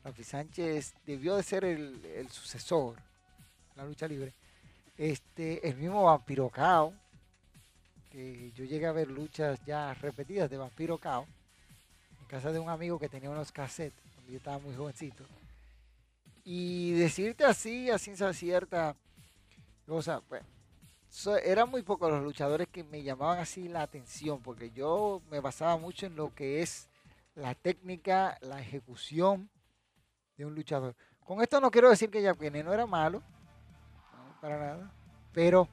[0.08, 2.96] Rafi Sánchez debió de ser el, sucesor
[3.76, 4.34] la lucha libre.
[4.98, 6.94] Este, el mismo Vampiro Cao,
[8.10, 11.28] que yo llegué a ver luchas ya repetidas de Vampiro Cao,
[12.22, 15.26] en casa de un amigo que tenía unos cassettes, cuando yo estaba muy jovencito.
[16.46, 18.96] Y decirte así, a ciencia cierta,
[19.86, 20.42] cosa, pues,
[21.44, 25.76] eran muy pocos los luchadores que me llamaban así la atención, porque yo me basaba
[25.76, 26.88] mucho en lo que es
[27.36, 29.50] la técnica, la ejecución
[30.38, 30.96] de un luchador.
[31.26, 33.22] Con esto no quiero decir que Jack no era malo,
[34.40, 34.92] para nada,
[35.34, 35.68] pero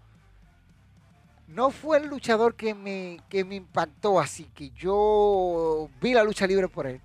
[1.46, 6.46] no fue el luchador que me, que me impactó así, que yo vi la lucha
[6.46, 7.00] libre por él.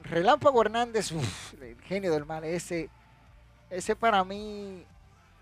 [0.00, 1.12] Relámpago Hernández,
[1.60, 2.90] el genio del mal, ese,
[3.70, 4.84] ese para mí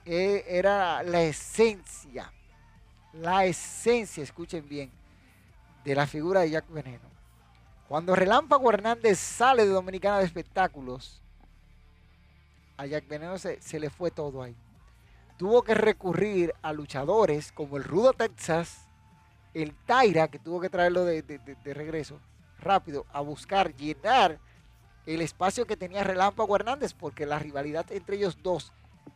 [0.04, 2.32] eh, era la esencia,
[3.12, 4.90] la esencia, escuchen bien,
[5.84, 7.08] de la figura de Jack Veneno.
[7.88, 11.19] Cuando Relámpago Hernández sale de Dominicana de Espectáculos,
[12.80, 14.56] a Jack Veneno se, le fue todo ahí.
[15.36, 18.86] tuvo que recurrir a luchadores como el Rudo Texas,
[19.52, 21.22] el Taira, que tuvo que traerlo de,
[21.74, 22.18] regreso
[22.58, 24.38] rápido, a buscar llenar
[25.04, 28.72] el espacio que tenía Relámpago Hernández, porque la rivalidad entre ellos dos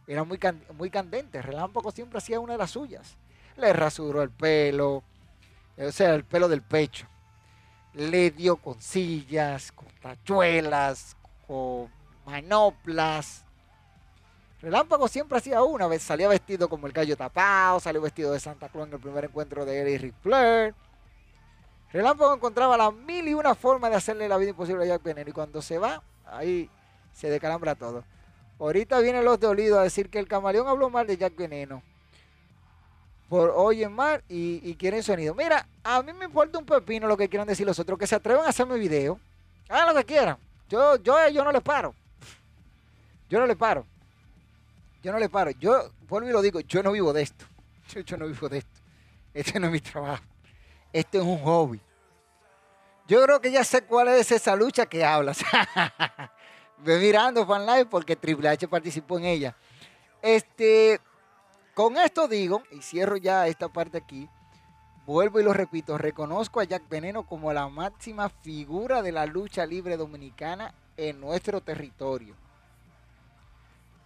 [0.07, 0.39] era muy,
[0.77, 1.41] muy candente.
[1.41, 3.17] Relámpago siempre hacía una de las suyas.
[3.57, 5.03] Le rasuró el pelo,
[5.79, 7.07] o sea, el pelo del pecho.
[7.95, 11.89] Le dio con sillas, con tachuelas, con
[12.27, 13.44] manoplas.
[14.65, 18.71] Relámpago siempre hacía una vez, salía vestido como el gallo tapado, salió vestido de Santa
[18.71, 20.75] Claus en el primer encuentro de Eric Ric Flair.
[21.93, 25.29] Relámpago encontraba la mil y una forma de hacerle la vida imposible a Jack Veneno
[25.29, 26.71] y cuando se va, ahí
[27.13, 28.05] se decalambra todo.
[28.59, 31.83] Ahorita vienen los de Olido a decir que el camaleón habló mal de Jack Veneno.
[33.29, 35.35] Por oyen mal y, y, quieren sonido.
[35.35, 37.99] Mira, a mí me importa un pepino lo que quieran decir los otros.
[37.99, 39.21] Que se atrevan a hacerme video.
[39.69, 40.39] Hagan lo que quieran.
[40.71, 41.95] Yo, yo, yo no les paro.
[43.29, 43.85] Yo no les paro.
[45.05, 45.51] Yo no les paro.
[45.51, 47.45] Yo, vuelvo y lo digo, yo no vivo de esto.
[47.89, 48.81] Yo, yo no vivo de esto.
[49.35, 50.25] Este no es mi trabajo.
[50.91, 51.79] Este es un hobby.
[53.07, 55.45] Yo creo que ya sé cuál es esa lucha que hablas.
[56.79, 59.55] Ve mirando Fan Live porque Triple H participó en ella.
[60.23, 60.99] Este,
[61.75, 64.27] con esto digo, y cierro ya esta parte aquí,
[65.05, 69.67] vuelvo y lo repito, reconozco a Jack Veneno como la máxima figura de la lucha
[69.67, 72.35] libre dominicana en nuestro territorio.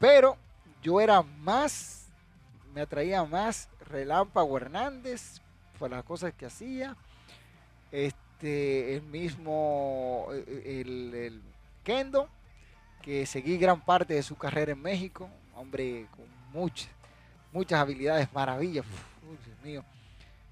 [0.01, 0.37] Pero
[0.83, 2.09] yo era más,
[2.75, 5.41] me atraía más Relámpago Hernández
[5.79, 6.97] por las cosas que hacía.
[7.91, 11.43] Este, el mismo, el, el
[11.83, 12.29] Kendo,
[13.03, 16.91] que seguí gran parte de su carrera en México, hombre con muchas,
[17.53, 18.83] muchas habilidades, maravilla,
[19.45, 19.85] Dios mío,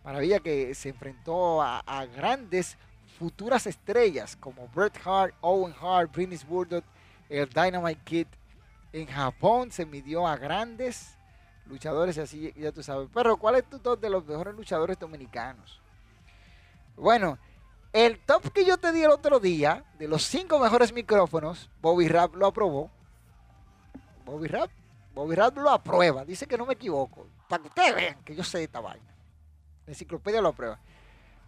[0.05, 2.77] maravilla que se enfrentó a, grandes
[3.19, 6.85] futuras estrellas como Bret Hart, Owen Hart, Britney Burdock,
[7.29, 8.27] el Dynamite Kid.
[8.97, 11.19] En Japón se midió a grandes
[11.67, 13.11] luchadores, así ya tú sabes.
[13.13, 15.83] Pero ¿cuál es tu top de los mejores luchadores dominicanos?
[16.97, 17.39] Bueno,
[17.93, 22.09] el top que yo te di el otro día, de los cinco mejores micrófonos, Bobby
[22.09, 22.91] Rap lo aprobó.
[24.25, 24.71] Bobby Rap,
[25.15, 26.25] Bobby Rap lo aprueba.
[26.25, 27.27] Dice que no me equivoco.
[27.51, 29.15] Para que ustedes vean que yo sé de esta vaina.
[29.85, 30.79] La enciclopedia lo aprueba.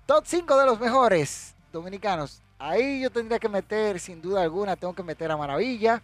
[0.05, 2.43] Top 5 de los mejores dominicanos.
[2.59, 6.03] Ahí yo tendría que meter, sin duda alguna, tengo que meter a Maravilla.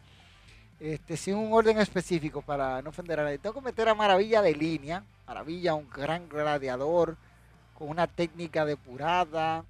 [0.85, 3.39] Este, sin un orden específico para no ofender a nadie.
[3.39, 5.03] Tengo que meter a Maravilla de línea.
[5.27, 7.17] Maravilla, un gran gladiador,
[7.73, 9.65] con una técnica depurada,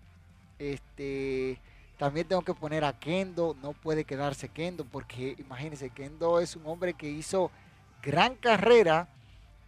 [0.59, 1.61] este,
[1.99, 6.67] también tengo que poner a Kendo, no puede quedarse Kendo, porque imagínense, Kendo es un
[6.67, 7.53] hombre que hizo
[8.03, 9.07] gran carrera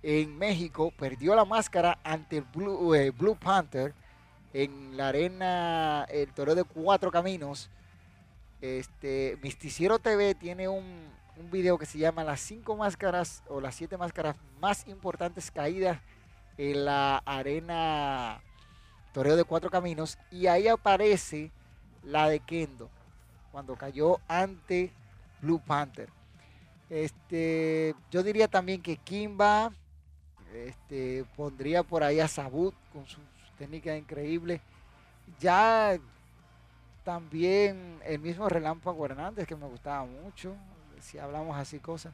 [0.03, 3.95] en México, perdió la máscara ante el Blue, eh, Panther
[4.53, 7.71] en la arena, el Toro de Cuatro Caminos.
[8.61, 11.07] Este, Misticiero TV tiene un,
[11.39, 15.99] un video que se llama Las cinco máscaras o las siete máscaras más importantes caídas
[16.59, 18.41] en la arena
[19.13, 21.51] Toreo de Cuatro Caminos, y ahí aparece
[22.03, 22.89] la de Kendo,
[23.53, 24.93] cuando cayó ante
[25.41, 26.09] Blue Panther.
[26.89, 29.73] Este, yo diría también que Kimba,
[30.55, 33.23] este, pondría por ahí a Sabut con sus
[33.59, 34.61] técnicas increíbles.
[35.41, 35.99] Ya
[37.05, 40.55] también el mismo Relámpago Hernández, que me gustaba mucho,
[41.01, 42.13] si hablamos así cosas.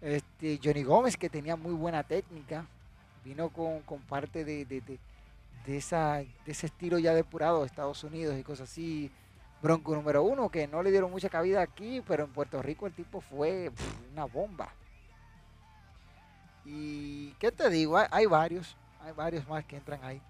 [0.00, 2.66] Este, Johnny Gómez, que tenía muy buena técnica,
[3.24, 8.42] vino con, parte de, de, esa, de ese estilo ya depurado de Estados Unidos y
[8.42, 9.10] cosas así.
[9.62, 12.94] Bronco número uno, que no le dieron mucha cabida aquí, pero en Puerto Rico el
[12.94, 13.70] tipo fue
[14.12, 14.72] una bomba.
[16.64, 20.20] Y qué te digo, hay, varios, hay varios más que entran ahí.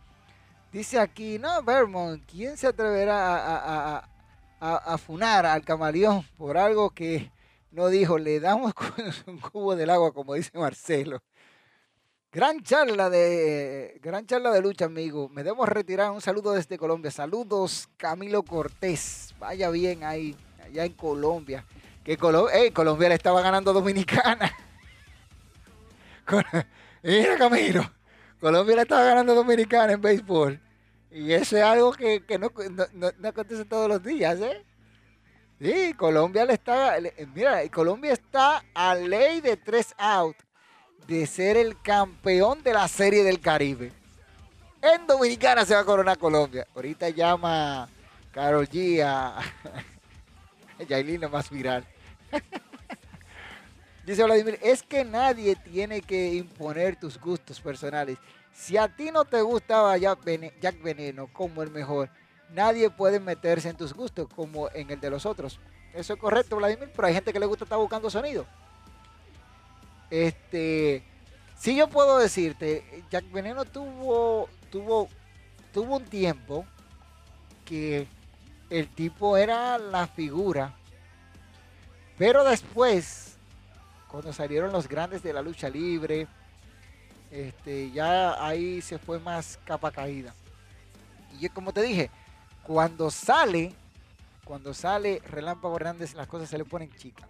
[0.73, 3.99] Dice aquí, no, Vermont, ¿quién se atreverá a,
[4.61, 7.31] a, a, funar al camaleón por algo que
[7.71, 8.19] no dijo?
[8.19, 8.73] Le damos
[9.27, 11.23] un cubo del agua, como dice Marcelo.
[12.33, 15.29] Gran charla de gran charla de lucha, amigo.
[15.29, 16.13] Me debo retirar.
[16.13, 17.11] Un saludo desde Colombia.
[17.11, 19.35] Saludos, Camilo Cortés.
[19.41, 21.65] Vaya bien ahí, allá en Colombia.
[22.05, 24.53] Que Colombia le estaba ganando a Dominicana.
[27.03, 27.83] Mira, Camilo.
[28.41, 30.61] Colombia le estaba ganando a Dominicana en béisbol.
[31.11, 32.53] Y eso es algo que, no,
[32.93, 34.65] no, acontece todos los días, ¿eh?
[35.61, 36.97] Sí, Colombia le está.
[37.35, 40.39] Mira, Colombia está a ley de tres outs
[41.07, 43.93] de ser el campeón de la Serie del Caribe.
[44.81, 46.67] En Dominicana se va a coronar Colombia.
[46.75, 47.87] Ahorita llama
[48.33, 49.39] Carol G a
[50.89, 51.85] Yailin más viral.
[54.07, 58.17] Dice Vladimir, es que nadie tiene que imponer tus gustos personales.
[58.55, 60.25] Si a ti no te gustaba Jack
[60.83, 62.09] Veneno como el mejor,
[62.55, 65.61] nadie puede meterse en tus gustos como en el de los otros.
[65.95, 68.47] Eso es correcto, Vladimir, pero hay gente que le gusta estar buscando sonido.
[70.11, 71.05] Este,
[71.61, 75.11] Sí yo puedo decirte, Jack Veneno tuvo, tuvo,
[75.75, 76.65] tuvo un tiempo
[77.67, 78.07] que
[78.71, 80.73] el tipo era la figura,
[82.17, 83.37] pero después,
[84.09, 86.29] cuando salieron los grandes de la lucha libre,
[87.31, 90.35] este, ya ahí se fue más capa caída.
[91.39, 92.11] Y como te dije,
[92.63, 93.75] cuando sale,
[94.45, 97.29] cuando sale Relámpago Hernández, las cosas se le ponen chicas.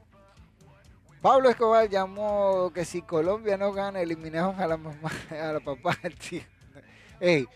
[1.20, 5.97] Pablo Escobar llamó que si Colombia no gana, eliminaron a la mamá, a la papá
[6.28, 6.43] tío.
[7.20, 7.47] Hey,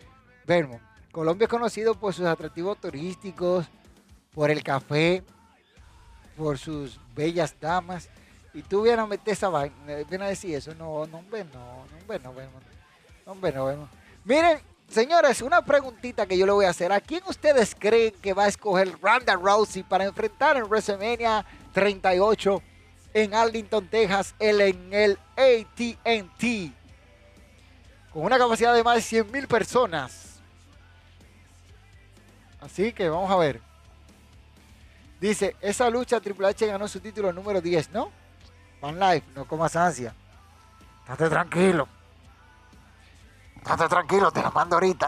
[0.47, 0.79] Vermo,
[1.11, 3.66] Colombia es conocido por sus atractivos turísticos,
[4.35, 5.22] por el café,
[6.37, 8.11] por sus bellas damas.
[8.53, 10.75] Y tú vienes a meter esa vaina, vienes a decir eso.
[10.75, 13.89] No, no, hombre, no, no, hombre, no, no, hombre, no,
[14.25, 14.59] Miren,
[14.89, 16.93] señores, una preguntita que yo le voy a hacer.
[16.93, 22.62] ¿A quién ustedes creen que va a escoger Ronda Rousey para enfrentar en WrestleMania 38?
[23.14, 26.72] en Arlington, Texas, en el ATT,
[28.12, 30.41] con una capacidad de más de 100 mil personas.
[32.61, 33.61] Así que vamos a ver.
[35.20, 38.11] Dice, esa lucha Triple H ganó su título número 10, ¿no?
[38.80, 40.12] Van Life, no comas ansia.
[41.03, 41.89] Estate tranquilo.
[43.64, 45.06] Estate tranquilo, te la mando ahorita.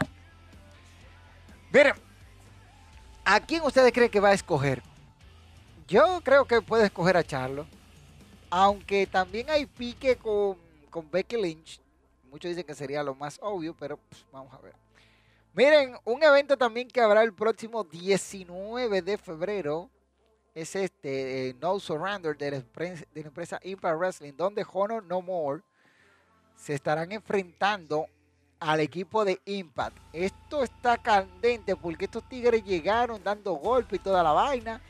[1.70, 1.92] Miren,
[3.24, 4.82] ¿a quién ustedes creen que va a escoger?
[5.86, 7.66] Yo creo que puede escoger a Charlo.
[8.48, 10.56] Aunque también hay pique con,
[10.88, 11.80] con Becky Lynch.
[12.30, 14.74] Muchos dicen que sería lo más obvio, pero pues, vamos a ver.
[15.52, 19.90] Miren, un evento también que habrá el próximo 19 de febrero
[20.54, 25.62] es este, eh, No Surrender de la, empresa, Impact Wrestling, donde Honor No More
[26.56, 28.06] se estarán enfrentando
[28.60, 29.96] al equipo de Impact.
[30.12, 34.80] Esto está candente porque estos tigres llegaron dando golpe y toda la vaina.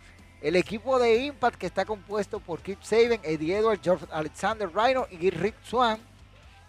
[0.40, 5.06] El equipo de Impact que está compuesto por Kip Saban, Eddie Edwards, George Alexander Rhino
[5.10, 5.98] y Rick Swan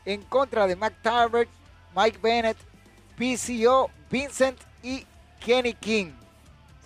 [0.05, 1.49] en contra de Mac Tarbert,
[1.95, 2.57] Mike Bennett,
[3.17, 5.05] PCO, Vincent y
[5.39, 6.11] Kenny King.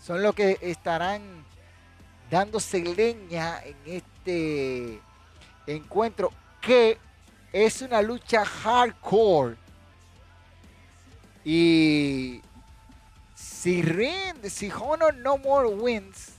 [0.03, 1.45] Son los que estarán
[2.31, 4.99] dándose leña en este
[5.67, 6.31] encuentro
[6.61, 6.97] que
[7.53, 9.57] es una lucha hardcore.
[11.43, 12.41] Y
[13.35, 13.83] si,
[14.43, 16.33] si Honor No More wins,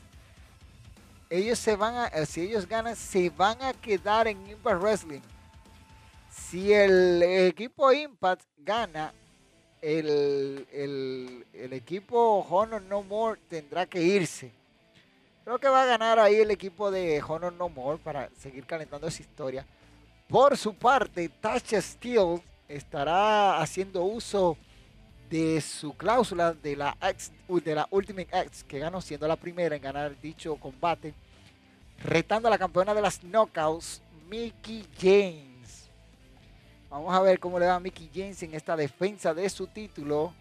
[1.31, 5.21] ellos se van a, si ellos ganan, se van a quedar en Impact Wrestling.
[6.31, 9.13] Si el equipo Impact gana,
[9.81, 10.67] el,
[11.73, 14.53] equipo Honor No More tendrá que irse.
[15.45, 19.09] Creo que va a ganar ahí el equipo de Honor No More para seguir calentando
[19.09, 19.67] esa historia.
[20.29, 24.57] Por su parte, Tasha Steel estará haciendo uso
[25.33, 26.95] de su cláusula de la,
[27.49, 31.15] de la Ultimate X, que ganó siendo la primera en ganar dicho combate
[32.05, 35.89] retando a la campeona de las knockouts, Mickey James.
[36.91, 40.35] Vamos a ver cómo le va a Mickey James en esta defensa de su título,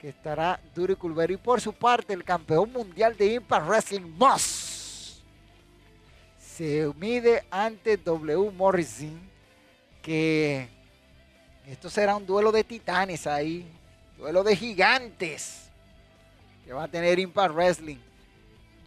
[0.00, 5.20] que estará duro y Y por su parte, el campeón mundial de Impact Wrestling, Moss,
[6.38, 8.52] se mide ante W.
[8.52, 9.20] Morrison,
[10.00, 10.68] que
[11.66, 13.66] esto será un duelo de titanes ahí,
[14.22, 15.68] duelo de gigantes,
[16.64, 17.98] que va a tener Impact Wrestling.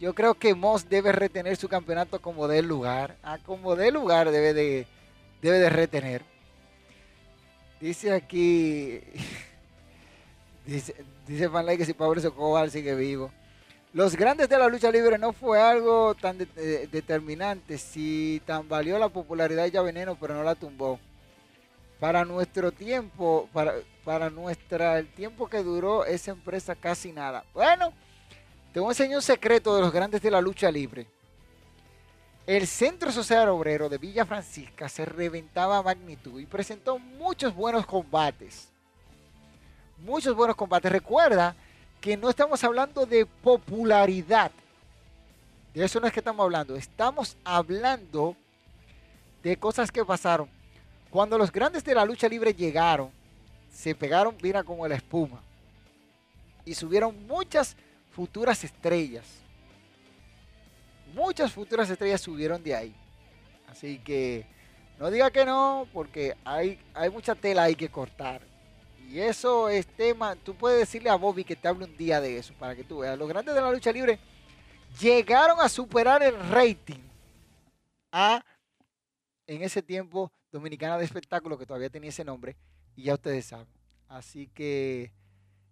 [0.00, 3.16] Yo creo que Moss debe retener su campeonato como de lugar.
[3.22, 4.86] A como de lugar debe de,
[5.42, 6.22] debe de retener.
[7.80, 9.00] Dice aquí.
[10.66, 10.94] dice,
[11.26, 13.30] dice Fanlay que si Pablo Escobar sigue vivo.
[13.92, 17.76] Los grandes de la lucha libre no fue algo tan determinante.
[17.76, 20.98] Si tan valió la popularidad ya veneno, pero no la tumbó.
[22.00, 23.74] Para nuestro tiempo, para,
[24.04, 27.44] para nuestra, el tiempo que duró esa empresa, casi nada.
[27.54, 27.92] Bueno
[28.76, 31.06] te voy a enseñar un secreto de los grandes de la lucha libre.
[32.46, 37.86] El Centro Social Obrero de Villa Francisca se reventaba a magnitud y presentó muchos buenos
[37.86, 38.68] combates.
[39.96, 40.92] Muchos buenos combates.
[40.92, 41.56] Recuerda
[42.02, 44.52] que no estamos hablando de popularidad.
[45.72, 46.76] De eso no es que estamos hablando.
[46.76, 48.36] Estamos hablando
[49.42, 50.50] de cosas que pasaron.
[51.10, 53.10] Cuando los grandes de la lucha libre llegaron,
[53.72, 55.40] se pegaron, mira como la espuma.
[56.64, 57.76] Y subieron muchas
[58.10, 59.24] futuras estrellas.
[61.14, 62.94] Muchas futuras estrellas subieron de ahí.
[63.68, 64.46] Así que
[64.98, 68.40] no diga que no, porque hay, hay mucha tela ahí que cortar.
[69.10, 72.38] Y eso es tema, tú puedes decirle a Bobby que te hable un día de
[72.38, 73.18] eso, para que tú veas.
[73.18, 74.18] Los grandes de la lucha libre
[74.98, 77.00] llegaron a superar el rating
[78.10, 78.44] a,
[79.46, 82.56] en ese tiempo, Dominicana de Espectáculo, que todavía tenía ese nombre,
[82.96, 83.68] y ya ustedes saben.
[84.08, 85.12] Así que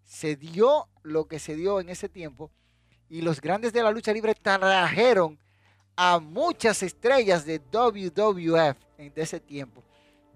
[0.05, 2.51] se dio lo que se dio en ese tiempo
[3.09, 5.39] y los grandes de la lucha libre trajeron
[5.97, 9.83] a muchas estrellas de WWF en ese tiempo.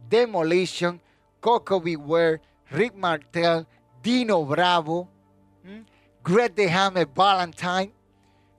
[0.08, 1.00] Demolition,
[1.40, 2.40] Coco Beware,
[2.70, 3.66] Rick Martel,
[4.02, 5.08] Dino Bravo,
[6.22, 7.92] Greg the Hammer Valentine,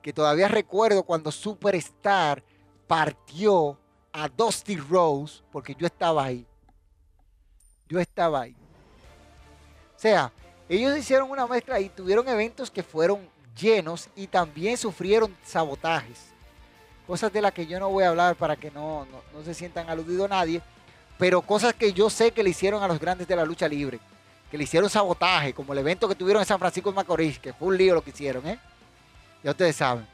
[0.02, 2.44] que todavía recuerdo cuando Superstar
[2.88, 3.79] partió
[4.12, 6.46] a Dusty Rose, porque yo estaba ahí.
[7.88, 8.56] Yo estaba ahí.
[9.96, 10.32] O sea,
[10.68, 13.28] ellos hicieron una mezcla y tuvieron eventos que fueron
[13.60, 16.30] llenos y también sufrieron sabotajes.
[17.08, 19.90] Cosas de las que yo no voy a hablar para que no, no, se sientan
[19.90, 20.62] aludido nadie,
[21.18, 24.00] pero cosas que yo sé que le hicieron a los grandes de la lucha libre.
[24.52, 27.54] Que le hicieron sabotaje, como el evento que tuvieron en San Francisco de Macorís, que
[27.54, 28.60] fue un lío lo que hicieron, ¿eh?
[29.44, 30.08] Ya ustedes saben.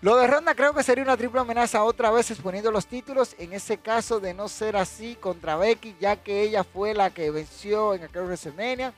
[0.00, 3.34] Lo de Ronda creo que sería una triple amenaza otra vez exponiendo los títulos.
[3.38, 7.32] En ese caso de no ser así contra Becky, ya que ella fue la que
[7.32, 8.92] venció en aquel WrestleMania.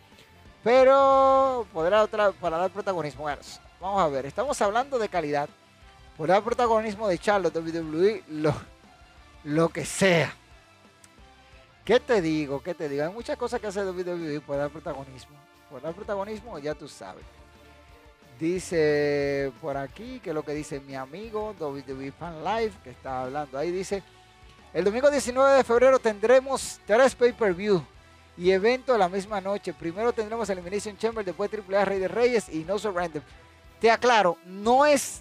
[0.62, 3.22] Pero podrá otra para dar protagonismo.
[3.22, 3.40] Bueno,
[3.80, 5.48] vamos a ver, estamos hablando de calidad.
[6.18, 8.53] Por dar protagonismo de Charlotte, WWE, lo,
[9.44, 10.34] lo que sea.
[11.82, 12.62] ¿Qué te digo?
[12.62, 13.05] ¿Qué te digo?
[13.05, 15.34] Hay muchas cosas que hace WWE por dar protagonismo.
[15.70, 17.24] Por dar protagonismo, ya tú sabes.
[18.41, 23.24] Dice por aquí, que es lo que dice mi amigo WWE Fan Live, que está
[23.24, 24.03] hablando ahí, dice,
[24.72, 27.84] el domingo 19 de febrero tendremos tres pay-per-view
[28.38, 29.74] y evento la misma noche.
[29.74, 33.22] Primero tendremos Elimination Chamber, después Triple A de Reyes y No Surrender.
[33.78, 35.20] Te aclaro, no es,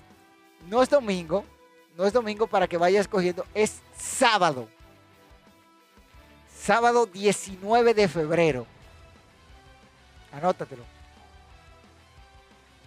[0.70, 1.44] no es domingo,
[1.98, 4.70] no es domingo para que vayas cogiendo, es sábado.
[6.58, 8.66] Sábado 19 de febrero.
[10.32, 10.99] Anótatelo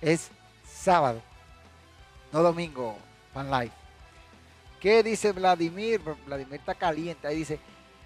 [0.03, 0.31] es
[0.65, 1.23] sábado,
[2.33, 2.97] no domingo,
[3.33, 3.75] Fan Life.
[4.81, 6.01] ¿Qué dice Vladimir?
[6.27, 7.29] Vladimir está caliente.
[7.29, 7.61] Ahí dice,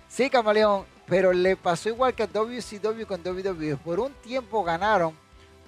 [0.08, 3.76] sí, Camaleón, pero le pasó igual que a WCW con WWE.
[3.78, 5.16] Por un tiempo ganaron,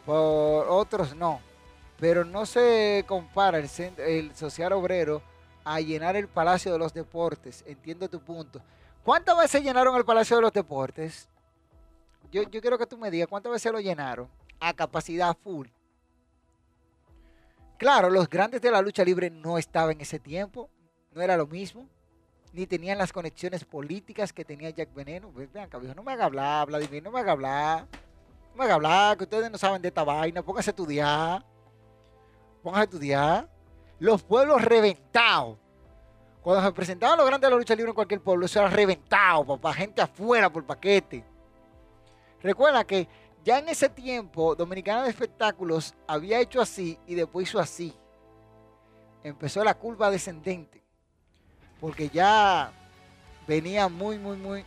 [0.05, 1.41] por otros no.
[1.99, 5.23] Pero no se compara el, el social obrero
[5.65, 7.65] a llenar el Palacio de los Deportes.
[7.67, 8.61] Entiendo tu punto.
[9.03, 11.27] ¿Cuántas veces llenaron el Palacio de los Deportes?
[12.31, 14.29] Yo, yo quiero que tú me digas, ¿cuántas veces lo llenaron?
[14.61, 15.69] A capacidad full.
[17.79, 20.69] Claro, los grandes de la lucha libre no estaban en ese tiempo,
[21.13, 21.89] no era lo mismo,
[22.53, 25.31] ni tenían las conexiones políticas que tenía Jack Veneno.
[25.33, 27.87] Vean, no me haga hablar, Vladimir, no me haga hablar.
[28.51, 30.43] No me haga hablar, que ustedes no saben de esta vaina.
[30.43, 31.45] Pónganse a estudiar.
[32.65, 33.49] Pónganse a estudiar.
[34.01, 35.57] Los pueblos reventados.
[36.43, 39.45] Cuando se presentaban los grandes de la lucha libre en cualquier pueblo, eso era reventado,
[39.45, 39.73] papá.
[39.75, 41.25] Gente afuera por paquete.
[42.43, 43.07] Recuerda que
[43.49, 47.95] ya en ese tiempo, Dominicana de Espectáculos había hecho así y después hizo así.
[49.25, 50.83] Empezó la curva descendente.
[51.81, 52.71] Porque ya
[53.47, 54.67] venía muy, muy, muy,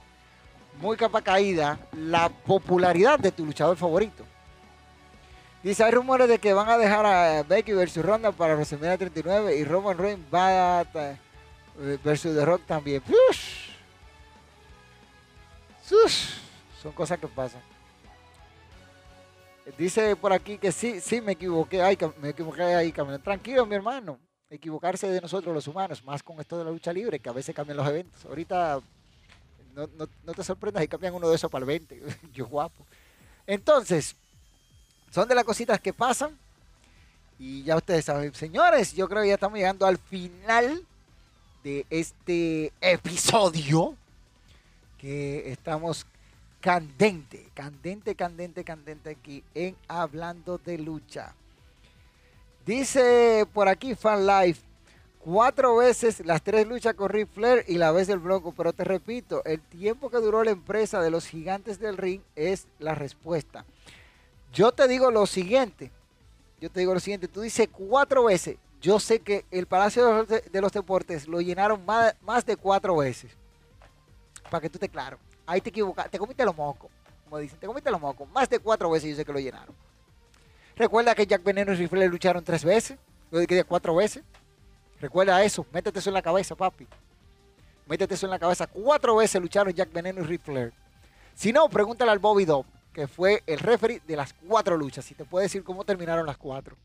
[0.79, 4.25] muy capa caída la popularidad de tu luchador favorito.
[5.61, 9.57] Dice, hay rumores de que van a dejar a Becky versus Ronda para WrestleMania 39
[9.57, 13.03] y Roman Reigns va a eh, versus The Rock también.
[16.81, 17.70] Son cosas que pasan.
[19.77, 22.91] Dice por aquí que sí, sí me equivoqué, ay, me equivoqué ahí,
[23.23, 24.19] Tranquilo, mi hermano.
[24.49, 27.55] Equivocarse de nosotros los humanos, más con esto de la lucha libre, que a veces
[27.55, 28.25] cambian los eventos.
[28.25, 28.81] Ahorita
[29.73, 32.01] no, no te sorprendas y cambian uno de esos para el 20.
[32.33, 32.85] Yo guapo.
[33.47, 34.15] Entonces,
[35.11, 36.37] son de las cositas que pasan.
[37.37, 40.85] Y ya ustedes saben, señores, yo creo que ya estamos llegando al final
[41.63, 43.95] de este episodio
[44.99, 46.05] que estamos
[46.61, 51.33] candente, candente, candente, candente aquí en Hablando de Lucha.
[52.65, 54.61] Dice por aquí Fan Life,
[55.19, 58.83] cuatro veces las tres luchas con Ric Flair y la vez del Bronco, pero te
[58.83, 63.65] repito, el tiempo que duró la empresa de los gigantes del ring es la respuesta.
[64.53, 65.91] Yo te digo lo siguiente,
[66.59, 70.61] yo te digo lo siguiente, tú dices cuatro veces, yo sé que el Palacio de
[70.61, 73.31] los Deportes lo llenaron más, de cuatro veces,
[74.51, 76.89] para que tú te claro ahí te equivocas, te comiste los mocos,
[77.25, 78.29] como dicen, te comiste los mocos.
[78.29, 79.75] Más de cuatro veces yo sé que lo llenaron.
[80.75, 82.97] Recuerda que Jack Veneno y Rifle lucharon tres veces,
[83.29, 84.23] lo de cuatro veces.
[84.99, 86.87] Recuerda eso, métete eso en la cabeza, papi.
[87.87, 88.67] Métete eso en la cabeza.
[88.67, 90.71] Cuatro veces lucharon Jack Veneno y Rifle.
[91.33, 95.09] Si no, pregúntale al Bobby Dobb, que fue el referee de las cuatro luchas.
[95.11, 96.75] Y te puede decir cómo terminaron las cuatro.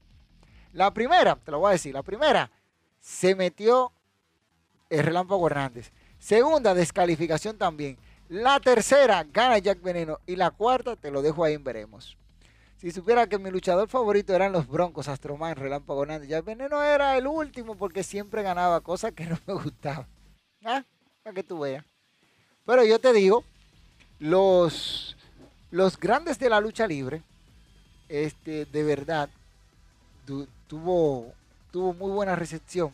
[0.73, 2.51] La primera, te lo voy a decir, la primera
[3.01, 3.93] se metió
[4.91, 5.93] el Relámpago Hernández.
[6.19, 7.99] Segunda, descalificación también.
[8.29, 10.19] La tercera gana Jack Veneno.
[10.27, 12.17] Y la cuarta te lo dejo ahí en veremos.
[12.79, 17.17] Si supiera que mi luchador favorito eran los Broncos, Astroman, Relámpago Hernández, Jack Veneno era
[17.17, 20.07] el último porque siempre ganaba cosas que no me gustaban.
[20.65, 20.85] ¿Ah?
[21.23, 21.85] Para que tú veas.
[22.67, 23.45] Pero yo te digo,
[24.19, 25.17] los,
[25.71, 27.23] los grandes de la lucha libre,
[28.09, 29.31] este, de verdad,
[30.67, 31.33] tuvo,
[31.71, 32.93] tuvo muy buena recepción.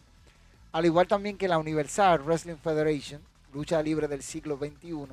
[0.70, 3.20] Al igual también que la Universal Wrestling Federation,
[3.52, 5.08] lucha libre del siglo XXI.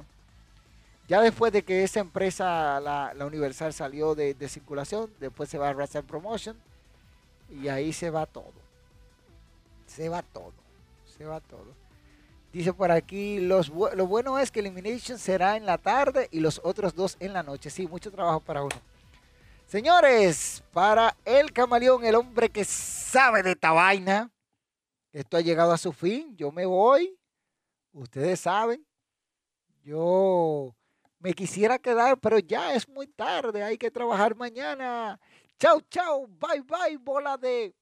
[1.07, 6.01] Ya después de que esa empresa, la, Universal, salió de, circulación, después se va a
[6.03, 6.55] Promotion
[7.49, 8.53] y ahí se va todo.
[9.87, 10.53] Se va todo.
[11.17, 11.73] Se va todo.
[12.53, 16.95] Dice por aquí, lo bueno es que Elimination será en la tarde y los otros
[16.95, 17.69] dos en la noche.
[17.69, 18.75] Sí, mucho trabajo para uno.
[19.69, 24.31] Señores, para el camaleón, el hombre que sabe de esta vaina,
[25.13, 26.35] esto ha llegado a su fin.
[26.37, 27.18] Yo me voy.
[27.91, 28.85] Ustedes saben.
[29.83, 30.75] Yo
[31.19, 33.63] me quisiera quedar, pero ya es muy tarde.
[33.63, 35.19] Hay que trabajar mañana.
[35.59, 36.27] Chau, chau.
[36.27, 37.75] Bye, bye, bola de...